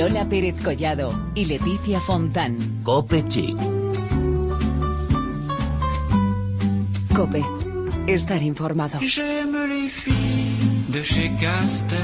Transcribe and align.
Lola 0.00 0.24
Pérez 0.24 0.54
Collado 0.64 1.12
y 1.34 1.44
Leticia 1.44 2.00
Fontán. 2.00 2.56
Cope 2.84 3.22
Chic. 3.28 3.54
Cope. 7.14 7.44
Estar 8.06 8.42
informado. 8.42 8.98
J'aime 9.02 9.66
les 9.68 9.90
filles 9.90 10.56
de 10.88 11.02
chez 11.02 11.30
Castel. 11.38 11.98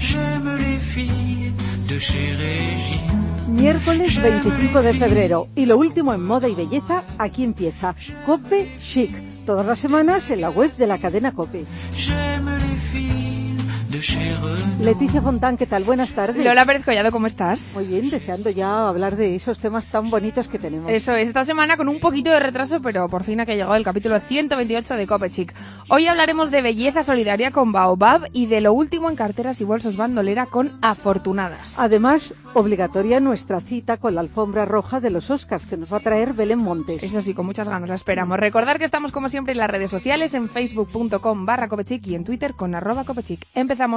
J'aime 0.00 0.56
les 0.56 0.80
filles 0.80 1.52
de 1.86 2.00
chez 2.00 2.34
Régine. 2.34 3.06
Miércoles 3.46 4.20
25 4.20 4.82
de 4.82 4.92
febrero 4.94 5.46
y 5.54 5.66
lo 5.66 5.78
último 5.78 6.12
en 6.12 6.24
moda 6.24 6.48
y 6.48 6.56
belleza, 6.56 7.04
aquí 7.16 7.44
empieza 7.44 7.94
Cope 8.26 8.76
Chic, 8.80 9.12
todas 9.46 9.64
las 9.64 9.78
semanas 9.78 10.28
en 10.30 10.40
la 10.40 10.50
web 10.50 10.74
de 10.74 10.88
la 10.88 10.98
cadena 10.98 11.30
Cope. 11.30 11.64
Leticia 14.80 15.20
Fontán, 15.20 15.56
¿qué 15.56 15.66
tal? 15.66 15.82
Buenas 15.82 16.12
tardes. 16.12 16.44
Lola 16.44 16.64
Pérez 16.64 16.84
Collado, 16.84 17.10
¿cómo 17.10 17.26
estás? 17.26 17.72
Muy 17.74 17.84
bien, 17.84 18.10
deseando 18.10 18.48
ya 18.50 18.86
hablar 18.86 19.16
de 19.16 19.34
esos 19.34 19.58
temas 19.58 19.86
tan 19.86 20.08
bonitos 20.08 20.46
que 20.46 20.58
tenemos. 20.58 20.88
Eso 20.88 21.16
es, 21.16 21.28
esta 21.28 21.44
semana 21.44 21.76
con 21.76 21.88
un 21.88 21.98
poquito 21.98 22.30
de 22.30 22.38
retraso, 22.38 22.80
pero 22.80 23.08
por 23.08 23.24
fin 23.24 23.40
ha 23.40 23.46
que 23.46 23.56
llegado 23.56 23.74
el 23.74 23.82
capítulo 23.82 24.20
128 24.20 24.94
de 24.94 25.06
Cope 25.08 25.30
Chic. 25.30 25.52
Hoy 25.88 26.06
hablaremos 26.06 26.52
de 26.52 26.62
belleza 26.62 27.02
solidaria 27.02 27.50
con 27.50 27.72
Baobab 27.72 28.28
y 28.32 28.46
de 28.46 28.60
lo 28.60 28.72
último 28.72 29.10
en 29.10 29.16
carteras 29.16 29.60
y 29.60 29.64
bolsos 29.64 29.96
bandolera 29.96 30.46
con 30.46 30.78
Afortunadas. 30.80 31.76
Además, 31.76 32.32
obligatoria 32.54 33.18
nuestra 33.18 33.58
cita 33.58 33.96
con 33.96 34.14
la 34.14 34.20
alfombra 34.20 34.64
roja 34.64 35.00
de 35.00 35.10
los 35.10 35.28
Oscars 35.28 35.66
que 35.66 35.76
nos 35.76 35.92
va 35.92 35.96
a 35.96 36.00
traer 36.00 36.34
Belén 36.34 36.60
Montes. 36.60 37.02
Eso 37.02 37.20
sí, 37.20 37.34
con 37.34 37.46
muchas 37.46 37.68
ganas 37.68 37.88
la 37.88 37.96
esperamos. 37.96 38.38
Recordar 38.38 38.78
que 38.78 38.84
estamos 38.84 39.10
como 39.10 39.28
siempre 39.28 39.52
en 39.52 39.58
las 39.58 39.70
redes 39.70 39.90
sociales, 39.90 40.34
en 40.34 40.48
facebook.com 40.48 41.44
barra 41.44 41.66
copechic 41.66 42.06
y 42.06 42.14
en 42.14 42.22
Twitter 42.22 42.54
con 42.54 42.76
arroba 42.76 43.02
copechic. 43.02 43.44
Empezamos. 43.54 43.87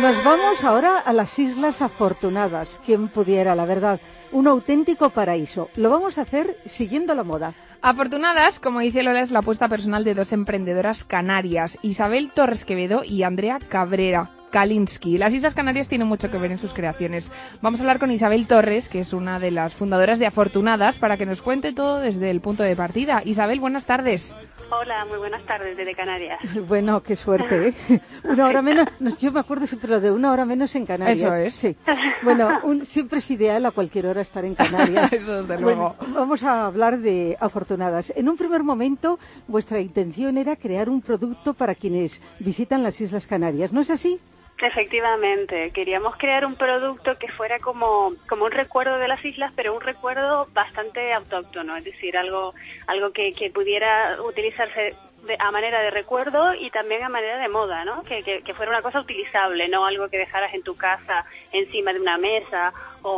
Nos 0.00 0.24
vamos 0.24 0.64
ahora 0.64 0.98
a 0.98 1.12
las 1.12 1.38
Islas 1.38 1.80
Afortunadas. 1.80 2.80
Quien 2.84 3.08
pudiera, 3.08 3.54
la 3.54 3.64
verdad, 3.64 4.00
un 4.32 4.48
auténtico 4.48 5.10
paraíso. 5.10 5.70
Lo 5.76 5.90
vamos 5.90 6.18
a 6.18 6.22
hacer 6.22 6.58
siguiendo 6.66 7.14
la 7.14 7.22
moda. 7.22 7.54
Afortunadas, 7.80 8.60
como 8.60 8.80
dice 8.80 9.02
Lola, 9.02 9.20
es 9.20 9.30
la 9.30 9.38
apuesta 9.38 9.68
personal 9.68 10.04
de 10.04 10.14
dos 10.14 10.32
emprendedoras 10.32 11.04
canarias, 11.04 11.78
Isabel 11.82 12.30
Torres 12.34 12.64
Quevedo 12.64 13.04
y 13.04 13.22
Andrea 13.22 13.58
Cabrera. 13.68 14.41
Kalinsky. 14.52 15.18
Las 15.18 15.32
Islas 15.32 15.54
Canarias 15.54 15.88
tienen 15.88 16.06
mucho 16.06 16.30
que 16.30 16.38
ver 16.38 16.52
en 16.52 16.58
sus 16.58 16.72
creaciones. 16.72 17.32
Vamos 17.62 17.80
a 17.80 17.82
hablar 17.82 17.98
con 17.98 18.10
Isabel 18.12 18.46
Torres, 18.46 18.88
que 18.88 19.00
es 19.00 19.12
una 19.12 19.40
de 19.40 19.50
las 19.50 19.74
fundadoras 19.74 20.18
de 20.20 20.26
Afortunadas, 20.26 20.98
para 20.98 21.16
que 21.16 21.26
nos 21.26 21.42
cuente 21.42 21.72
todo 21.72 21.98
desde 21.98 22.30
el 22.30 22.40
punto 22.40 22.62
de 22.62 22.76
partida. 22.76 23.22
Isabel, 23.24 23.58
buenas 23.58 23.86
tardes. 23.86 24.36
Hola, 24.70 25.04
muy 25.06 25.18
buenas 25.18 25.42
tardes 25.44 25.76
desde 25.76 25.94
Canarias. 25.94 26.38
Bueno, 26.68 27.02
qué 27.02 27.16
suerte, 27.16 27.74
¿eh? 27.88 28.00
Una 28.24 28.46
hora 28.46 28.62
menos, 28.62 28.86
no, 29.00 29.16
yo 29.18 29.32
me 29.32 29.40
acuerdo 29.40 29.66
siempre 29.66 29.90
lo 29.90 30.00
de 30.00 30.10
una 30.10 30.30
hora 30.30 30.44
menos 30.44 30.74
en 30.74 30.86
Canarias. 30.86 31.18
Eso 31.18 31.34
es. 31.34 31.54
Sí. 31.54 31.76
Bueno, 32.22 32.60
un- 32.62 32.84
siempre 32.84 33.18
es 33.18 33.30
ideal 33.30 33.64
a 33.66 33.70
cualquier 33.72 34.06
hora 34.06 34.20
estar 34.20 34.44
en 34.44 34.54
Canarias. 34.54 35.12
Eso, 35.12 35.42
desde 35.42 35.62
Bueno, 35.62 35.96
luego. 35.98 36.14
vamos 36.14 36.42
a 36.42 36.66
hablar 36.66 36.98
de 36.98 37.36
afortunadas. 37.40 38.12
En 38.14 38.28
un 38.28 38.36
primer 38.36 38.62
momento, 38.62 39.18
vuestra 39.48 39.80
intención 39.80 40.36
era 40.38 40.56
crear 40.56 40.88
un 40.88 41.00
producto 41.00 41.54
para 41.54 41.74
quienes 41.74 42.20
visitan 42.38 42.82
las 42.82 43.00
Islas 43.00 43.26
Canarias, 43.26 43.72
¿no 43.72 43.80
es 43.80 43.90
así? 43.90 44.20
Efectivamente, 44.62 45.70
queríamos 45.72 46.16
crear 46.16 46.46
un 46.46 46.54
producto 46.54 47.18
que 47.18 47.26
fuera 47.32 47.58
como, 47.58 48.10
como 48.28 48.44
un 48.44 48.52
recuerdo 48.52 48.96
de 48.98 49.08
las 49.08 49.22
islas, 49.24 49.52
pero 49.56 49.74
un 49.74 49.80
recuerdo 49.80 50.46
bastante 50.52 51.12
autóctono, 51.12 51.76
es 51.76 51.84
decir, 51.84 52.16
algo, 52.16 52.54
algo 52.86 53.10
que, 53.12 53.32
que 53.32 53.50
pudiera 53.50 54.16
utilizarse 54.22 54.94
de- 55.26 55.36
a 55.40 55.50
manera 55.50 55.80
de 55.82 55.90
recuerdo 55.90 56.54
y 56.54 56.70
también 56.70 57.02
a 57.02 57.08
manera 57.08 57.38
de 57.38 57.48
moda, 57.48 57.84
¿no? 57.84 58.02
Que, 58.04 58.22
que, 58.22 58.54
fuera 58.54 58.70
una 58.70 58.82
cosa 58.82 59.00
utilizable, 59.00 59.68
no 59.68 59.84
algo 59.84 60.08
que 60.08 60.18
dejaras 60.18 60.54
en 60.54 60.62
tu 60.62 60.76
casa 60.76 61.24
encima 61.52 61.92
de 61.92 62.00
una 62.00 62.16
mesa 62.18 62.72
o, 63.02 63.10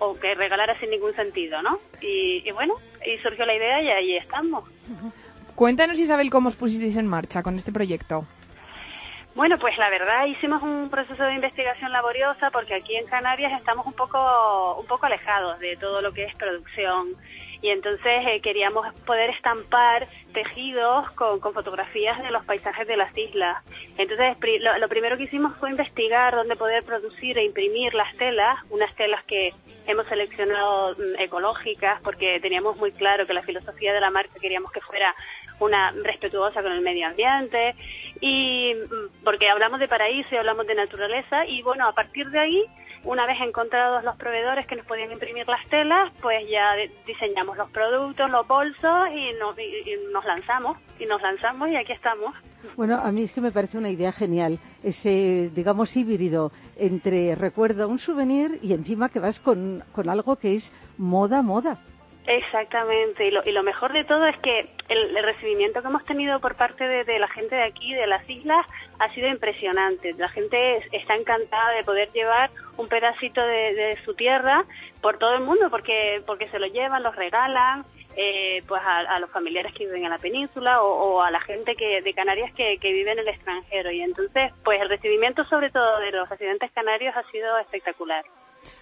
o- 0.00 0.06
o 0.06 0.18
que 0.18 0.34
regalaras 0.34 0.78
sin 0.80 0.90
ningún 0.90 1.14
sentido, 1.14 1.60
¿no? 1.62 1.78
Y, 2.00 2.42
y 2.48 2.50
bueno, 2.52 2.72
y 3.06 3.18
surgió 3.18 3.44
la 3.44 3.54
idea 3.54 3.82
y 3.82 3.88
ahí 3.90 4.16
estamos. 4.16 4.64
Cuéntanos, 5.54 5.98
Isabel, 5.98 6.30
cómo 6.30 6.48
os 6.48 6.56
pusisteis 6.56 6.96
en 6.96 7.06
marcha 7.06 7.42
con 7.42 7.56
este 7.56 7.72
proyecto. 7.72 8.24
Bueno, 9.36 9.58
pues 9.58 9.76
la 9.76 9.90
verdad 9.90 10.24
hicimos 10.24 10.62
un 10.62 10.88
proceso 10.88 11.22
de 11.24 11.34
investigación 11.34 11.92
laboriosa 11.92 12.50
porque 12.50 12.72
aquí 12.72 12.96
en 12.96 13.06
Canarias 13.06 13.52
estamos 13.52 13.84
un 13.84 13.92
poco 13.92 14.76
un 14.80 14.86
poco 14.86 15.04
alejados 15.04 15.58
de 15.58 15.76
todo 15.76 16.00
lo 16.00 16.10
que 16.14 16.24
es 16.24 16.34
producción 16.36 17.14
y 17.60 17.68
entonces 17.68 18.24
eh, 18.26 18.40
queríamos 18.40 18.98
poder 19.02 19.28
estampar 19.28 20.08
tejidos 20.32 21.10
con, 21.10 21.38
fotografías 21.40 22.22
de 22.22 22.30
los 22.30 22.46
paisajes 22.46 22.88
de 22.88 22.96
las 22.96 23.16
islas. 23.18 23.62
Entonces 23.98 24.38
lo, 24.62 24.78
lo 24.78 24.88
primero 24.88 25.18
que 25.18 25.24
hicimos 25.24 25.54
fue 25.58 25.68
investigar 25.68 26.34
dónde 26.34 26.56
poder 26.56 26.82
producir 26.82 27.36
e 27.36 27.44
imprimir 27.44 27.92
las 27.92 28.16
telas, 28.16 28.56
unas 28.70 28.94
telas 28.94 29.22
que 29.26 29.52
hemos 29.86 30.06
seleccionado 30.06 30.94
mm, 30.94 31.20
ecológicas 31.20 32.00
porque 32.02 32.38
teníamos 32.40 32.76
muy 32.76 32.92
claro 32.92 33.26
que 33.26 33.32
la 33.34 33.42
filosofía 33.42 33.92
de 33.92 34.00
la 34.00 34.10
marca 34.10 34.38
queríamos 34.40 34.70
que 34.72 34.80
fuera 34.80 35.14
una 35.58 35.90
respetuosa 36.02 36.62
con 36.62 36.72
el 36.72 36.82
medio 36.82 37.06
ambiente 37.06 37.74
y 38.20 38.74
mm, 38.74 39.24
porque 39.24 39.48
hablamos 39.48 39.80
de 39.80 39.88
paraíso 39.88 40.28
y 40.34 40.38
hablamos 40.38 40.66
de 40.66 40.74
naturaleza 40.74 41.46
y 41.46 41.62
bueno, 41.62 41.88
a 41.88 41.92
partir 41.92 42.28
de 42.30 42.38
ahí, 42.38 42.64
una 43.04 43.24
vez 43.26 43.36
encontrados 43.40 44.02
los 44.04 44.16
proveedores 44.16 44.66
que 44.66 44.74
nos 44.76 44.84
podían 44.86 45.12
imprimir 45.12 45.46
las 45.48 45.64
telas, 45.68 46.12
pues 46.20 46.46
ya 46.50 46.74
diseñamos 47.06 47.56
los 47.56 47.70
productos, 47.70 48.28
los 48.30 48.46
bolsos 48.48 49.08
y, 49.14 49.30
no- 49.38 49.54
y- 49.58 49.90
y 49.92 49.96
nos 50.12 50.24
lanzamos 50.24 50.76
y 50.98 51.06
nos 51.06 51.22
lanzamos 51.22 51.68
y 51.68 51.76
aquí 51.76 51.92
estamos. 51.92 52.34
Bueno, 52.76 52.96
a 53.02 53.12
mí 53.12 53.22
es 53.22 53.32
que 53.32 53.40
me 53.40 53.52
parece 53.52 53.78
una 53.78 53.90
idea 53.90 54.12
genial, 54.12 54.58
ese, 54.82 55.50
digamos, 55.54 55.96
híbrido 55.96 56.52
entre 56.76 57.34
recuerda 57.34 57.86
un 57.86 57.98
souvenir 57.98 58.58
y 58.62 58.72
encima 58.72 59.08
que 59.08 59.18
vas 59.20 59.40
con, 59.40 59.82
con 59.92 60.08
algo 60.08 60.36
que 60.36 60.54
es 60.54 60.72
moda, 60.98 61.42
moda. 61.42 61.78
Exactamente, 62.28 63.28
y 63.28 63.30
lo, 63.30 63.40
y 63.44 63.52
lo 63.52 63.62
mejor 63.62 63.92
de 63.92 64.02
todo 64.02 64.26
es 64.26 64.36
que 64.38 64.68
el, 64.88 65.16
el 65.16 65.24
recibimiento 65.24 65.80
que 65.80 65.86
hemos 65.88 66.04
tenido 66.04 66.40
por 66.40 66.56
parte 66.56 66.82
de, 66.86 67.04
de 67.04 67.20
la 67.20 67.28
gente 67.28 67.54
de 67.54 67.62
aquí, 67.62 67.94
de 67.94 68.06
las 68.08 68.28
islas, 68.28 68.66
ha 68.98 69.08
sido 69.14 69.28
impresionante. 69.28 70.12
La 70.18 70.28
gente 70.28 70.74
es- 70.74 70.84
está 70.92 71.14
encantada 71.14 71.70
de 71.76 71.84
poder 71.84 72.10
llevar 72.12 72.50
un 72.78 72.88
pedacito 72.88 73.40
de, 73.40 73.74
de 73.74 73.98
su 74.04 74.14
tierra 74.14 74.64
por 75.00 75.18
todo 75.18 75.34
el 75.36 75.42
mundo, 75.44 75.70
porque, 75.70 76.20
porque 76.26 76.48
se 76.48 76.58
lo 76.58 76.66
llevan, 76.66 77.04
los 77.04 77.14
regalan, 77.14 77.84
eh, 78.16 78.62
pues 78.66 78.82
a, 78.82 79.00
a 79.00 79.20
los 79.20 79.30
familiares 79.30 79.72
que 79.72 79.84
viven 79.84 80.04
en 80.04 80.10
la 80.10 80.18
península 80.18 80.82
o, 80.82 81.16
o 81.16 81.22
a 81.22 81.30
la 81.30 81.40
gente 81.40 81.74
que, 81.74 82.00
de 82.02 82.14
Canarias 82.14 82.52
que, 82.54 82.78
que 82.78 82.92
vive 82.92 83.12
en 83.12 83.18
el 83.18 83.28
extranjero. 83.28 83.90
Y 83.90 84.00
entonces, 84.00 84.52
pues 84.64 84.80
el 84.80 84.88
recibimiento 84.88 85.44
sobre 85.44 85.70
todo 85.70 86.00
de 86.00 86.10
los 86.12 86.28
residentes 86.28 86.70
canarios 86.72 87.14
ha 87.16 87.30
sido 87.30 87.58
espectacular. 87.58 88.24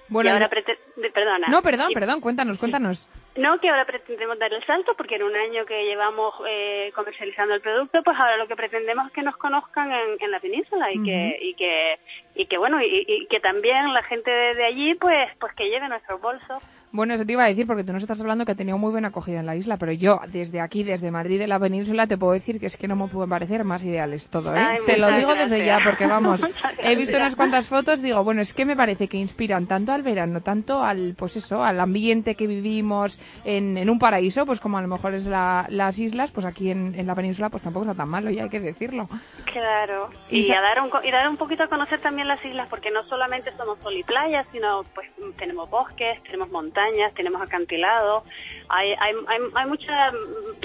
Bueno, 0.09 0.31
y 0.31 0.32
ahora 0.32 0.48
perdona. 0.48 1.47
No, 1.48 1.62
perdón, 1.62 1.88
perdón, 1.94 2.20
cuéntanos, 2.20 2.59
cuéntanos. 2.59 3.09
no, 3.37 3.59
que 3.59 3.69
ahora 3.69 3.84
pretendemos 3.84 4.38
dar 4.38 4.53
el 4.53 4.65
salto 4.66 4.92
porque 4.97 5.16
en 5.16 5.22
un 5.22 5.34
año 5.34 5.65
que 5.66 5.84
llevamos 5.84 6.34
eh, 6.48 6.92
comercializando 6.94 7.54
el 7.54 7.60
producto, 7.60 8.03
pues 8.04 8.16
ahora 8.19 8.37
lo 8.37 8.47
que 8.47 8.54
pretendemos 8.56 9.06
es 9.06 9.12
que 9.12 9.22
nos 9.22 9.37
conozcan 9.37 9.91
en, 9.91 10.16
en 10.20 10.31
la 10.31 10.41
península 10.41 10.93
y 10.93 11.03
que 11.03 11.38
y 11.41 11.54
que 11.54 11.98
y 12.34 12.47
que 12.47 12.59
bueno 12.59 12.81
y, 12.82 13.04
y 13.06 13.26
que 13.26 13.41
también 13.41 13.93
la 13.93 14.03
gente 14.03 14.31
de, 14.31 14.54
de 14.54 14.64
allí 14.64 14.94
pues 14.94 15.31
pues 15.41 15.53
que 15.54 15.69
lleve 15.69 15.88
nuestros 15.88 16.20
bolsos. 16.20 16.62
Bueno, 16.93 17.14
eso 17.14 17.26
te 17.26 17.32
iba 17.32 17.43
a 17.43 17.48
decir 17.48 17.66
porque 17.66 17.82
tú 17.82 17.93
nos 17.93 18.03
estás 18.03 18.20
hablando 18.20 18.44
que 18.44 18.53
ha 18.53 18.54
tenido 18.54 18.78
muy 18.78 18.93
buena 18.93 19.09
acogida 19.09 19.41
en 19.41 19.47
la 19.47 19.56
isla, 19.56 19.78
pero 19.78 19.91
yo 19.91 20.20
desde 20.28 20.60
aquí, 20.60 20.84
desde 20.84 21.10
Madrid 21.10 21.41
de 21.41 21.48
la 21.48 21.59
península, 21.59 22.06
te 22.06 22.16
puedo 22.16 22.34
decir 22.34 22.60
que 22.60 22.66
es 22.66 22.76
que 22.76 22.87
no 22.87 22.94
me 22.94 23.09
pueden 23.09 23.31
parecer 23.31 23.64
más 23.64 23.82
ideales 23.82 24.31
todo, 24.31 24.54
¿eh? 24.54 24.60
Ay, 24.60 24.76
te 24.87 24.97
lo 24.97 25.10
digo 25.10 25.34
desde 25.34 25.66
ya 25.66 25.81
porque 25.82 26.06
vamos, 26.06 26.47
he 26.78 26.94
visto 26.94 27.16
unas 27.16 27.34
cuantas 27.34 27.69
fotos, 27.69 28.00
digo, 28.00 28.22
bueno, 28.22 28.43
es 28.43 28.54
que 28.54 28.64
me 28.64 28.76
parece 28.76 29.09
que 29.09 29.16
inspiran 29.16 29.66
tanto 29.66 29.91
al 29.94 30.03
verano, 30.03 30.41
tanto 30.41 30.82
al, 30.82 31.14
pues 31.17 31.37
eso, 31.37 31.62
al 31.64 31.81
ambiente 31.81 32.35
que 32.35 32.46
vivimos 32.46 33.19
en, 33.44 33.79
en 33.79 33.88
un 33.91 33.99
paraíso, 33.99 34.44
pues 34.46 34.61
como 34.61 34.79
a 34.79 34.82
lo 34.82 34.88
mejor 34.88 35.14
es 35.14 35.26
la- 35.26 35.67
las 35.69 35.99
islas, 35.99 36.31
pues 36.31 36.44
aquí 36.46 36.70
en, 36.70 36.94
en 36.94 37.06
la 37.06 37.14
península 37.14 37.49
pues 37.49 37.62
tampoco 37.62 37.85
está 37.87 37.94
tan 38.02 38.11
malo, 38.11 38.31
ya 38.31 38.44
hay 38.44 38.50
que 38.50 38.61
decirlo. 38.61 39.08
Claro. 39.52 40.11
Y 40.29 40.41
Y, 40.46 40.52
a 40.52 40.61
dar 40.61 40.81
un 40.81 40.91
y 41.02 41.11
dar 41.11 41.29
un 41.29 41.37
poquito 41.37 41.62
a 41.62 41.69
conocer 41.69 42.00
también 42.00 42.29
las 42.29 42.44
islas 42.44 42.69
porque 42.69 42.91
no 42.91 43.05
solamente 43.05 43.50
somos 43.56 43.79
sol 43.81 43.94
y 43.96 44.02
playa, 44.02 44.44
sino 44.52 44.82
pues 44.94 45.08
tenemos 45.38 45.70
bosques, 45.70 46.23
tenemos 46.25 46.50
montañas, 46.50 47.14
tenemos 47.14 47.41
acantilados. 47.41 48.25
Hay 48.69 48.91
hay 48.93 49.12
hay, 49.29 49.38
hay 49.55 49.67
mucha 49.69 50.11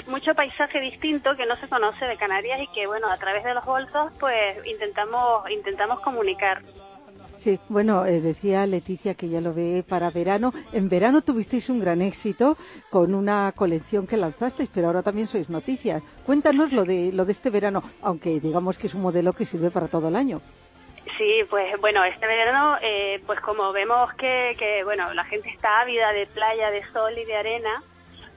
mucho 0.08 0.34
paisaje 0.34 0.80
distinto 0.80 1.36
que 1.36 1.46
no 1.46 1.54
se 1.56 1.68
conoce 1.68 2.04
de 2.06 2.16
Canarias 2.16 2.60
y 2.62 2.66
que 2.74 2.86
bueno, 2.86 3.08
a 3.10 3.16
través 3.16 3.44
de 3.44 3.54
los 3.54 3.64
bolsos 3.64 4.12
pues 4.18 4.58
intentamos 4.66 5.48
intentamos 5.50 6.00
comunicar. 6.00 6.60
Sí, 7.40 7.58
bueno, 7.70 8.04
eh, 8.04 8.20
decía 8.20 8.66
Leticia 8.66 9.14
que 9.14 9.30
ya 9.30 9.40
lo 9.40 9.54
ve 9.54 9.82
para 9.88 10.10
verano. 10.10 10.52
En 10.74 10.90
verano 10.90 11.22
tuvisteis 11.22 11.70
un 11.70 11.80
gran 11.80 12.02
éxito 12.02 12.58
con 12.90 13.14
una 13.14 13.50
colección 13.56 14.06
que 14.06 14.18
lanzasteis, 14.18 14.68
pero 14.74 14.88
ahora 14.88 15.02
también 15.02 15.26
sois 15.26 15.48
noticias. 15.48 16.02
Cuéntanos 16.26 16.70
lo 16.74 16.84
de 16.84 17.12
lo 17.12 17.24
de 17.24 17.32
este 17.32 17.48
verano, 17.48 17.82
aunque 18.02 18.40
digamos 18.40 18.76
que 18.76 18.88
es 18.88 18.94
un 18.94 19.00
modelo 19.00 19.32
que 19.32 19.46
sirve 19.46 19.70
para 19.70 19.88
todo 19.88 20.08
el 20.08 20.16
año. 20.16 20.42
Sí, 21.16 21.40
pues 21.48 21.80
bueno, 21.80 22.04
este 22.04 22.26
verano, 22.26 22.76
eh, 22.82 23.22
pues 23.26 23.40
como 23.40 23.72
vemos 23.72 24.12
que, 24.14 24.54
que, 24.58 24.84
bueno, 24.84 25.14
la 25.14 25.24
gente 25.24 25.48
está 25.48 25.80
ávida 25.80 26.12
de 26.12 26.26
playa, 26.26 26.70
de 26.70 26.82
sol 26.92 27.14
y 27.16 27.24
de 27.24 27.36
arena, 27.36 27.82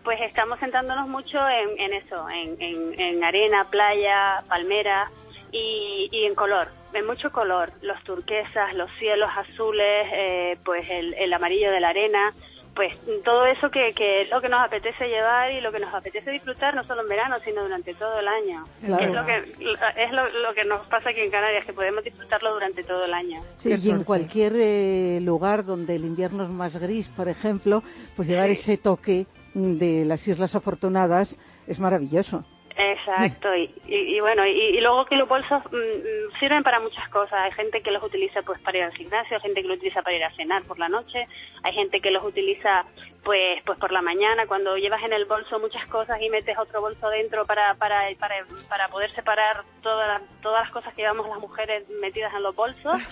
pues 0.06 0.18
estamos 0.22 0.60
sentándonos 0.60 1.10
mucho 1.10 1.40
en, 1.50 1.94
eso, 1.94 2.30
en, 2.30 2.56
en, 2.62 2.98
en 2.98 3.24
arena, 3.24 3.68
playa, 3.70 4.44
palmera 4.48 5.12
y, 5.52 6.08
y 6.10 6.26
en 6.26 6.36
color, 6.36 6.70
en 6.94 7.08
mucho 7.08 7.32
color, 7.32 7.72
los 7.82 8.02
turquesas, 8.04 8.74
los 8.76 8.90
cielos 9.00 9.30
azules, 9.36 10.08
eh, 10.14 10.58
pues 10.64 10.88
el, 10.90 11.14
el 11.16 11.34
amarillo 11.34 11.72
de 11.72 11.80
la 11.80 11.90
arena, 11.90 12.32
pues 12.76 12.96
todo 13.24 13.46
eso 13.46 13.70
que, 13.70 13.94
que 13.94 14.24
es 14.24 14.30
lo 14.30 14.42
que 14.42 14.50
nos 14.50 14.62
apetece 14.62 15.08
llevar 15.08 15.52
y 15.52 15.62
lo 15.62 15.72
que 15.72 15.80
nos 15.80 15.94
apetece 15.94 16.32
disfrutar 16.32 16.76
no 16.76 16.84
solo 16.84 17.02
en 17.02 17.08
verano 17.08 17.38
sino 17.44 17.64
durante 17.64 17.94
todo 17.94 18.20
el 18.20 18.28
año. 18.28 18.64
Claro. 18.84 19.06
es 19.06 19.14
lo 19.14 19.26
que 19.26 20.04
es 20.04 20.12
lo, 20.12 20.30
lo 20.40 20.54
que 20.54 20.66
nos 20.66 20.80
pasa 20.88 21.10
aquí 21.10 21.22
en 21.22 21.32
Canarias 21.32 21.66
que 21.66 21.74
podemos 21.74 22.04
disfrutarlo 22.04 22.54
durante 22.54 22.84
todo 22.84 23.06
el 23.06 23.14
año. 23.14 23.42
Sí, 23.58 23.70
Qué 23.70 23.76
y 23.76 23.90
en 23.92 24.04
cualquier 24.04 24.54
eh, 24.56 25.20
lugar 25.22 25.66
donde 25.66 25.96
el 25.96 26.06
invierno 26.06 26.44
es 26.44 26.50
más 26.50 26.76
gris, 26.78 27.08
por 27.10 27.30
ejemplo, 27.30 27.84
pues 28.16 28.28
llevar 28.28 28.50
ese 28.50 28.78
toque 28.78 29.28
de 29.54 30.06
las 30.06 30.28
Islas 30.28 30.56
Afortunadas 30.56 31.38
es 31.68 31.80
maravilloso. 31.80 32.44
Exacto, 32.76 33.56
y, 33.56 33.72
y, 33.86 34.16
y 34.16 34.20
bueno, 34.20 34.46
y, 34.48 34.52
y 34.52 34.82
luego 34.82 35.06
que 35.06 35.16
los 35.16 35.30
bolsos 35.30 35.62
mm, 35.72 35.76
mm, 35.76 36.40
sirven 36.40 36.64
para 36.64 36.80
muchas 36.80 37.08
cosas. 37.10 37.34
Hay 37.34 37.52
gente 37.52 37.82
que 37.82 37.92
los 37.92 38.04
utiliza 38.04 38.42
pues 38.42 38.60
para 38.62 38.80
ir 38.80 38.84
al 38.86 38.94
gimnasio, 38.94 39.38
hay 39.38 39.42
gente 39.42 39.62
que 39.62 39.68
los 39.68 39.78
utiliza 39.78 40.02
para 40.02 40.16
ir 40.16 40.24
a 40.24 40.36
cenar 40.36 40.64
por 40.64 40.80
la 40.80 40.90
noche, 40.90 41.28
hay 41.62 41.74
gente 41.74 42.00
que 42.02 42.10
los 42.10 42.24
utiliza 42.24 42.86
pues 43.24 43.62
pues 43.64 43.78
por 43.80 43.92
la 43.92 44.02
mañana 44.02 44.48
cuando 44.48 44.76
llevas 44.76 45.04
en 45.04 45.14
el 45.14 45.26
bolso 45.26 45.60
muchas 45.60 45.88
cosas 45.88 46.20
y 46.20 46.30
metes 46.30 46.58
otro 46.58 46.82
bolso 46.82 47.10
dentro 47.10 47.46
para 47.46 47.76
para 47.76 48.02
para, 48.20 48.36
para 48.68 48.88
poder 48.88 49.12
separar 49.12 49.64
todas 49.82 50.08
las, 50.08 50.42
todas 50.42 50.64
las 50.64 50.72
cosas 50.72 50.94
que 50.96 51.04
llevamos 51.04 51.28
las 51.30 51.40
mujeres 51.40 51.88
metidas 52.02 52.34
en 52.34 52.44
los 52.44 52.56
bolsos. 52.56 52.98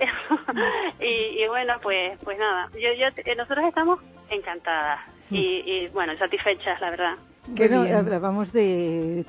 y, 1.00 1.42
y 1.42 1.46
bueno, 1.48 1.74
pues 1.82 2.18
pues 2.24 2.38
nada, 2.38 2.68
yo, 2.72 2.92
yo 2.94 3.08
eh, 3.14 3.34
nosotros 3.36 3.66
estamos 3.66 4.00
encantadas 4.30 5.00
y, 5.30 5.62
y 5.64 5.88
bueno, 5.88 6.16
satisfechas, 6.18 6.80
la 6.80 6.90
verdad. 6.90 7.16
Bueno, 7.48 7.82
bien. 7.82 7.96
hablábamos 7.96 8.52
de 8.52 9.24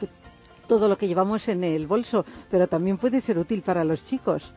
todo 0.68 0.88
lo 0.88 0.98
que 0.98 1.08
llevamos 1.08 1.48
en 1.50 1.64
el 1.64 1.88
bolso, 1.88 2.26
pero 2.50 2.68
también 2.68 2.98
puede 2.98 3.22
ser 3.22 3.38
útil 3.38 3.62
para 3.62 3.84
los 3.84 4.06
chicos. 4.06 4.54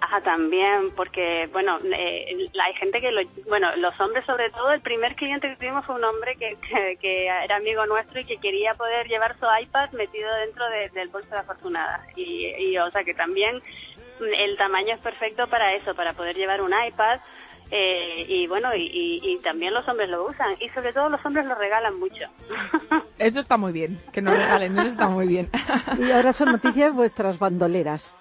Ajá, 0.00 0.20
también, 0.22 0.90
porque, 0.96 1.48
bueno, 1.52 1.78
eh, 1.84 2.26
hay 2.60 2.74
gente 2.74 3.00
que, 3.00 3.12
lo, 3.12 3.20
bueno, 3.48 3.68
los 3.76 3.98
hombres 4.00 4.24
sobre 4.26 4.50
todo, 4.50 4.72
el 4.72 4.80
primer 4.80 5.14
cliente 5.14 5.48
que 5.48 5.56
tuvimos 5.56 5.86
fue 5.86 5.94
un 5.94 6.02
hombre 6.04 6.34
que, 6.36 6.56
que, 6.68 6.96
que 7.00 7.26
era 7.26 7.56
amigo 7.56 7.86
nuestro 7.86 8.20
y 8.20 8.24
que 8.24 8.38
quería 8.38 8.74
poder 8.74 9.06
llevar 9.06 9.36
su 9.38 9.46
iPad 9.62 9.90
metido 9.92 10.28
dentro 10.44 10.68
de- 10.70 10.88
del 10.88 11.08
bolso 11.08 11.28
de 11.30 11.38
afortunada. 11.38 12.04
Y, 12.16 12.46
y, 12.58 12.78
o 12.78 12.90
sea, 12.90 13.04
que 13.04 13.14
también 13.14 13.62
el 14.20 14.56
tamaño 14.56 14.94
es 14.94 15.00
perfecto 15.00 15.46
para 15.46 15.72
eso, 15.74 15.94
para 15.94 16.14
poder 16.14 16.36
llevar 16.36 16.62
un 16.62 16.72
iPad. 16.72 17.20
Eh, 17.74 18.24
y 18.28 18.46
bueno, 18.46 18.74
y, 18.74 18.82
y- 18.82 19.20
y 19.32 19.38
también 19.38 19.72
los 19.74 19.88
hombres 19.88 20.08
lo 20.10 20.26
usan. 20.26 20.54
Y 20.60 20.68
sobre 20.68 20.92
todo 20.92 21.08
los 21.08 21.24
hombres 21.26 21.46
lo 21.46 21.54
regalan 21.56 21.98
mucho. 21.98 22.26
Eso 23.18 23.40
está 23.40 23.56
muy 23.56 23.72
bien, 23.72 23.96
que 24.12 24.20
nos 24.22 24.36
regalen, 24.36 24.78
eso 24.78 24.88
está 24.88 25.08
muy 25.08 25.26
bien. 25.26 25.48
Y 25.98 26.10
ahora 26.10 26.32
son 26.32 26.52
noticias 26.52 26.92
vuestras 26.94 27.38
bandoleras. 27.38 28.14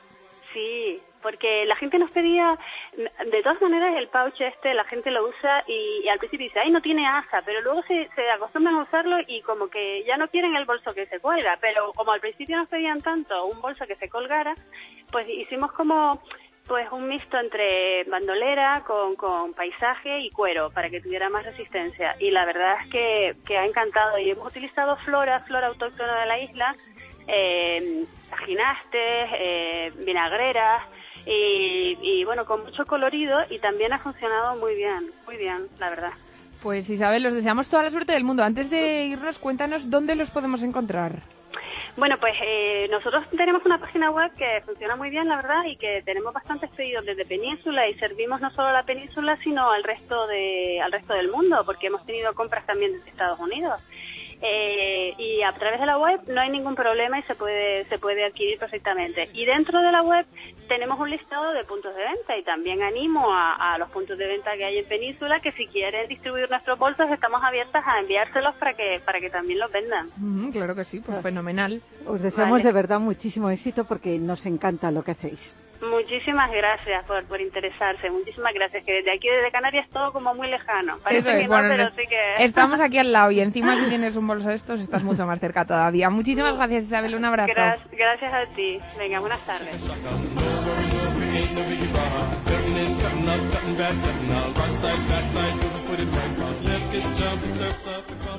Sí, 0.53 1.01
porque 1.23 1.65
la 1.65 1.75
gente 1.75 1.97
nos 1.99 2.11
pedía, 2.11 2.57
de 2.97 3.41
todas 3.43 3.61
maneras 3.61 3.95
el 3.97 4.07
pouch 4.09 4.39
este 4.41 4.73
la 4.73 4.83
gente 4.85 5.09
lo 5.11 5.27
usa 5.29 5.63
y, 5.67 6.01
y 6.03 6.09
al 6.09 6.17
principio 6.19 6.45
dice, 6.47 6.59
ay, 6.59 6.71
no 6.71 6.81
tiene 6.81 7.07
asa, 7.07 7.41
pero 7.45 7.61
luego 7.61 7.81
se, 7.83 8.09
se 8.15 8.29
acostumbran 8.31 8.75
a 8.79 8.83
usarlo 8.83 9.17
y 9.27 9.41
como 9.41 9.69
que 9.69 10.03
ya 10.05 10.17
no 10.17 10.27
quieren 10.29 10.55
el 10.55 10.65
bolso 10.65 10.93
que 10.93 11.05
se 11.07 11.19
cuelga, 11.19 11.57
pero 11.61 11.91
como 11.93 12.11
al 12.11 12.19
principio 12.19 12.57
nos 12.57 12.67
pedían 12.69 13.01
tanto 13.01 13.45
un 13.45 13.59
bolso 13.61 13.85
que 13.87 13.95
se 13.95 14.09
colgara, 14.09 14.53
pues 15.11 15.27
hicimos 15.29 15.71
como 15.73 16.21
pues 16.71 16.89
un 16.93 17.05
mixto 17.09 17.37
entre 17.37 18.05
bandolera 18.05 18.81
con, 18.87 19.53
paisaje 19.53 20.21
y 20.21 20.29
cuero 20.29 20.69
para 20.69 20.89
que 20.89 21.01
tuviera 21.01 21.29
más 21.29 21.43
resistencia 21.43 22.15
y 22.17 22.31
la 22.31 22.45
verdad 22.45 22.77
es 22.81 23.35
que, 23.45 23.57
ha 23.57 23.65
encantado 23.65 24.17
y 24.17 24.29
hemos 24.29 24.47
utilizado 24.47 24.95
flora, 24.95 25.41
flora 25.41 25.67
autóctona 25.67 26.21
de 26.21 26.25
la 26.27 26.39
isla 26.39 26.75
eh, 27.27 28.05
ginastes, 28.45 29.29
eh, 29.37 29.91
vinagreras 30.05 30.83
y, 31.25 31.97
y, 32.01 32.23
bueno, 32.23 32.45
con 32.45 32.63
mucho 32.63 32.85
colorido 32.85 33.37
y 33.49 33.59
también 33.59 33.91
ha 33.91 33.99
funcionado 33.99 34.55
muy 34.55 34.73
bien, 34.75 35.11
muy 35.25 35.35
bien, 35.35 35.67
la 35.77 35.89
verdad. 35.89 36.13
Pues 36.63 36.89
Isabel, 36.89 37.25
os 37.25 37.33
deseamos 37.33 37.67
toda 37.67 37.83
la 37.83 37.89
suerte 37.89 38.13
del 38.13 38.23
mundo. 38.23 38.43
Antes 38.43 38.69
de 38.69 39.07
irnos, 39.07 39.39
cuéntanos 39.39 39.89
dónde 39.89 40.15
los 40.15 40.31
podemos 40.31 40.63
encontrar. 40.63 41.21
Bueno, 41.97 42.17
pues 42.19 42.33
eh, 42.41 42.87
nosotros 42.89 43.25
tenemos 43.35 43.65
una 43.65 43.77
página 43.77 44.11
web 44.11 44.31
que 44.37 44.61
funciona 44.65 44.95
muy 44.95 45.09
bien, 45.09 45.27
la 45.27 45.35
verdad, 45.35 45.63
y 45.65 45.75
que 45.75 46.01
tenemos 46.03 46.33
bastantes 46.33 46.69
pedidos 46.71 47.05
desde 47.05 47.25
Península 47.25 47.87
y 47.87 47.93
servimos 47.95 48.41
no 48.41 48.49
solo 48.51 48.69
a 48.69 48.73
la 48.73 48.83
Península, 48.83 49.37
sino 49.43 49.69
al 49.71 49.83
resto 49.83 50.27
de 50.27 50.79
al 50.81 50.91
resto 50.91 51.13
del 51.13 51.29
mundo, 51.29 51.63
porque 51.65 51.87
hemos 51.87 52.05
tenido 52.05 52.33
compras 52.33 52.65
también 52.65 52.93
desde 52.93 53.09
Estados 53.09 53.39
Unidos. 53.39 53.81
Eh, 54.43 55.13
y 55.17 55.43
a 55.43 55.53
través 55.53 55.79
de 55.79 55.85
la 55.85 55.97
web 55.97 56.19
no 56.27 56.41
hay 56.41 56.49
ningún 56.49 56.75
problema 56.75 57.19
y 57.19 57.23
se 57.23 57.35
puede 57.35 57.83
se 57.85 57.97
puede 57.99 58.25
adquirir 58.25 58.57
perfectamente. 58.57 59.29
Y 59.33 59.45
dentro 59.45 59.81
de 59.81 59.91
la 59.91 60.01
web 60.01 60.25
tenemos 60.67 60.99
un 60.99 61.09
listado 61.09 61.53
de 61.53 61.63
puntos 61.63 61.95
de 61.95 62.01
venta 62.03 62.35
y 62.37 62.43
también 62.43 62.81
animo 62.81 63.31
a, 63.31 63.73
a 63.73 63.77
los 63.77 63.89
puntos 63.89 64.17
de 64.17 64.27
venta 64.27 64.51
que 64.57 64.65
hay 64.65 64.79
en 64.79 64.85
Península 64.85 65.39
que 65.41 65.51
si 65.51 65.67
quieren 65.67 66.07
distribuir 66.07 66.49
nuestros 66.49 66.79
bolsos 66.79 67.09
estamos 67.11 67.41
abiertas 67.43 67.83
a 67.85 67.99
enviárselos 67.99 68.55
para 68.55 68.73
que 68.73 68.99
para 69.05 69.19
que 69.19 69.29
también 69.29 69.59
los 69.59 69.71
vendan. 69.71 70.09
Mm, 70.17 70.49
claro 70.49 70.75
que 70.75 70.85
sí, 70.85 70.99
pues 71.01 71.21
fenomenal. 71.21 71.81
Os 72.07 72.21
deseamos 72.21 72.59
Vale. 72.59 72.63
de 72.63 72.71
verdad 72.71 72.99
muchísimo 72.99 73.49
éxito 73.49 73.85
porque 73.85 74.17
nos 74.17 74.45
encanta 74.45 74.89
lo 74.91 75.03
que 75.03 75.11
hacéis. 75.11 75.55
Muchísimas 75.81 76.51
gracias 76.51 77.03
por, 77.05 77.23
por 77.25 77.41
interesarse, 77.41 78.09
muchísimas 78.11 78.53
gracias, 78.53 78.85
que 78.85 78.93
desde 78.93 79.11
aquí, 79.13 79.27
desde 79.27 79.51
Canarias, 79.51 79.87
todo 79.89 80.13
como 80.13 80.33
muy 80.35 80.47
lejano. 80.47 80.97
Parece 81.03 81.19
Eso 81.19 81.29
que 81.37 81.41
es, 81.43 81.49
no, 81.49 81.55
bueno, 81.55 81.69
pero 81.69 81.83
nos- 81.85 81.93
sí 81.95 82.07
que... 82.07 82.43
estamos 82.43 82.81
aquí 82.81 82.99
al 82.99 83.11
lado 83.11 83.31
y 83.31 83.39
encima 83.41 83.75
si 83.75 83.85
tienes 83.89 84.15
un 84.15 84.27
bolso 84.27 84.49
de 84.49 84.55
estos 84.55 84.79
estás 84.79 85.03
mucho 85.03 85.25
más 85.25 85.39
cerca 85.39 85.65
todavía. 85.65 86.09
Muchísimas 86.09 86.55
gracias 86.55 86.85
Isabel, 86.85 87.15
un 87.15 87.25
abrazo. 87.25 87.51
Gra- 87.53 87.77
gracias 87.91 88.31
a 88.33 88.45
ti. 88.55 88.79
Venga, 88.99 89.19
buenas 89.19 89.39
tardes. 89.41 89.89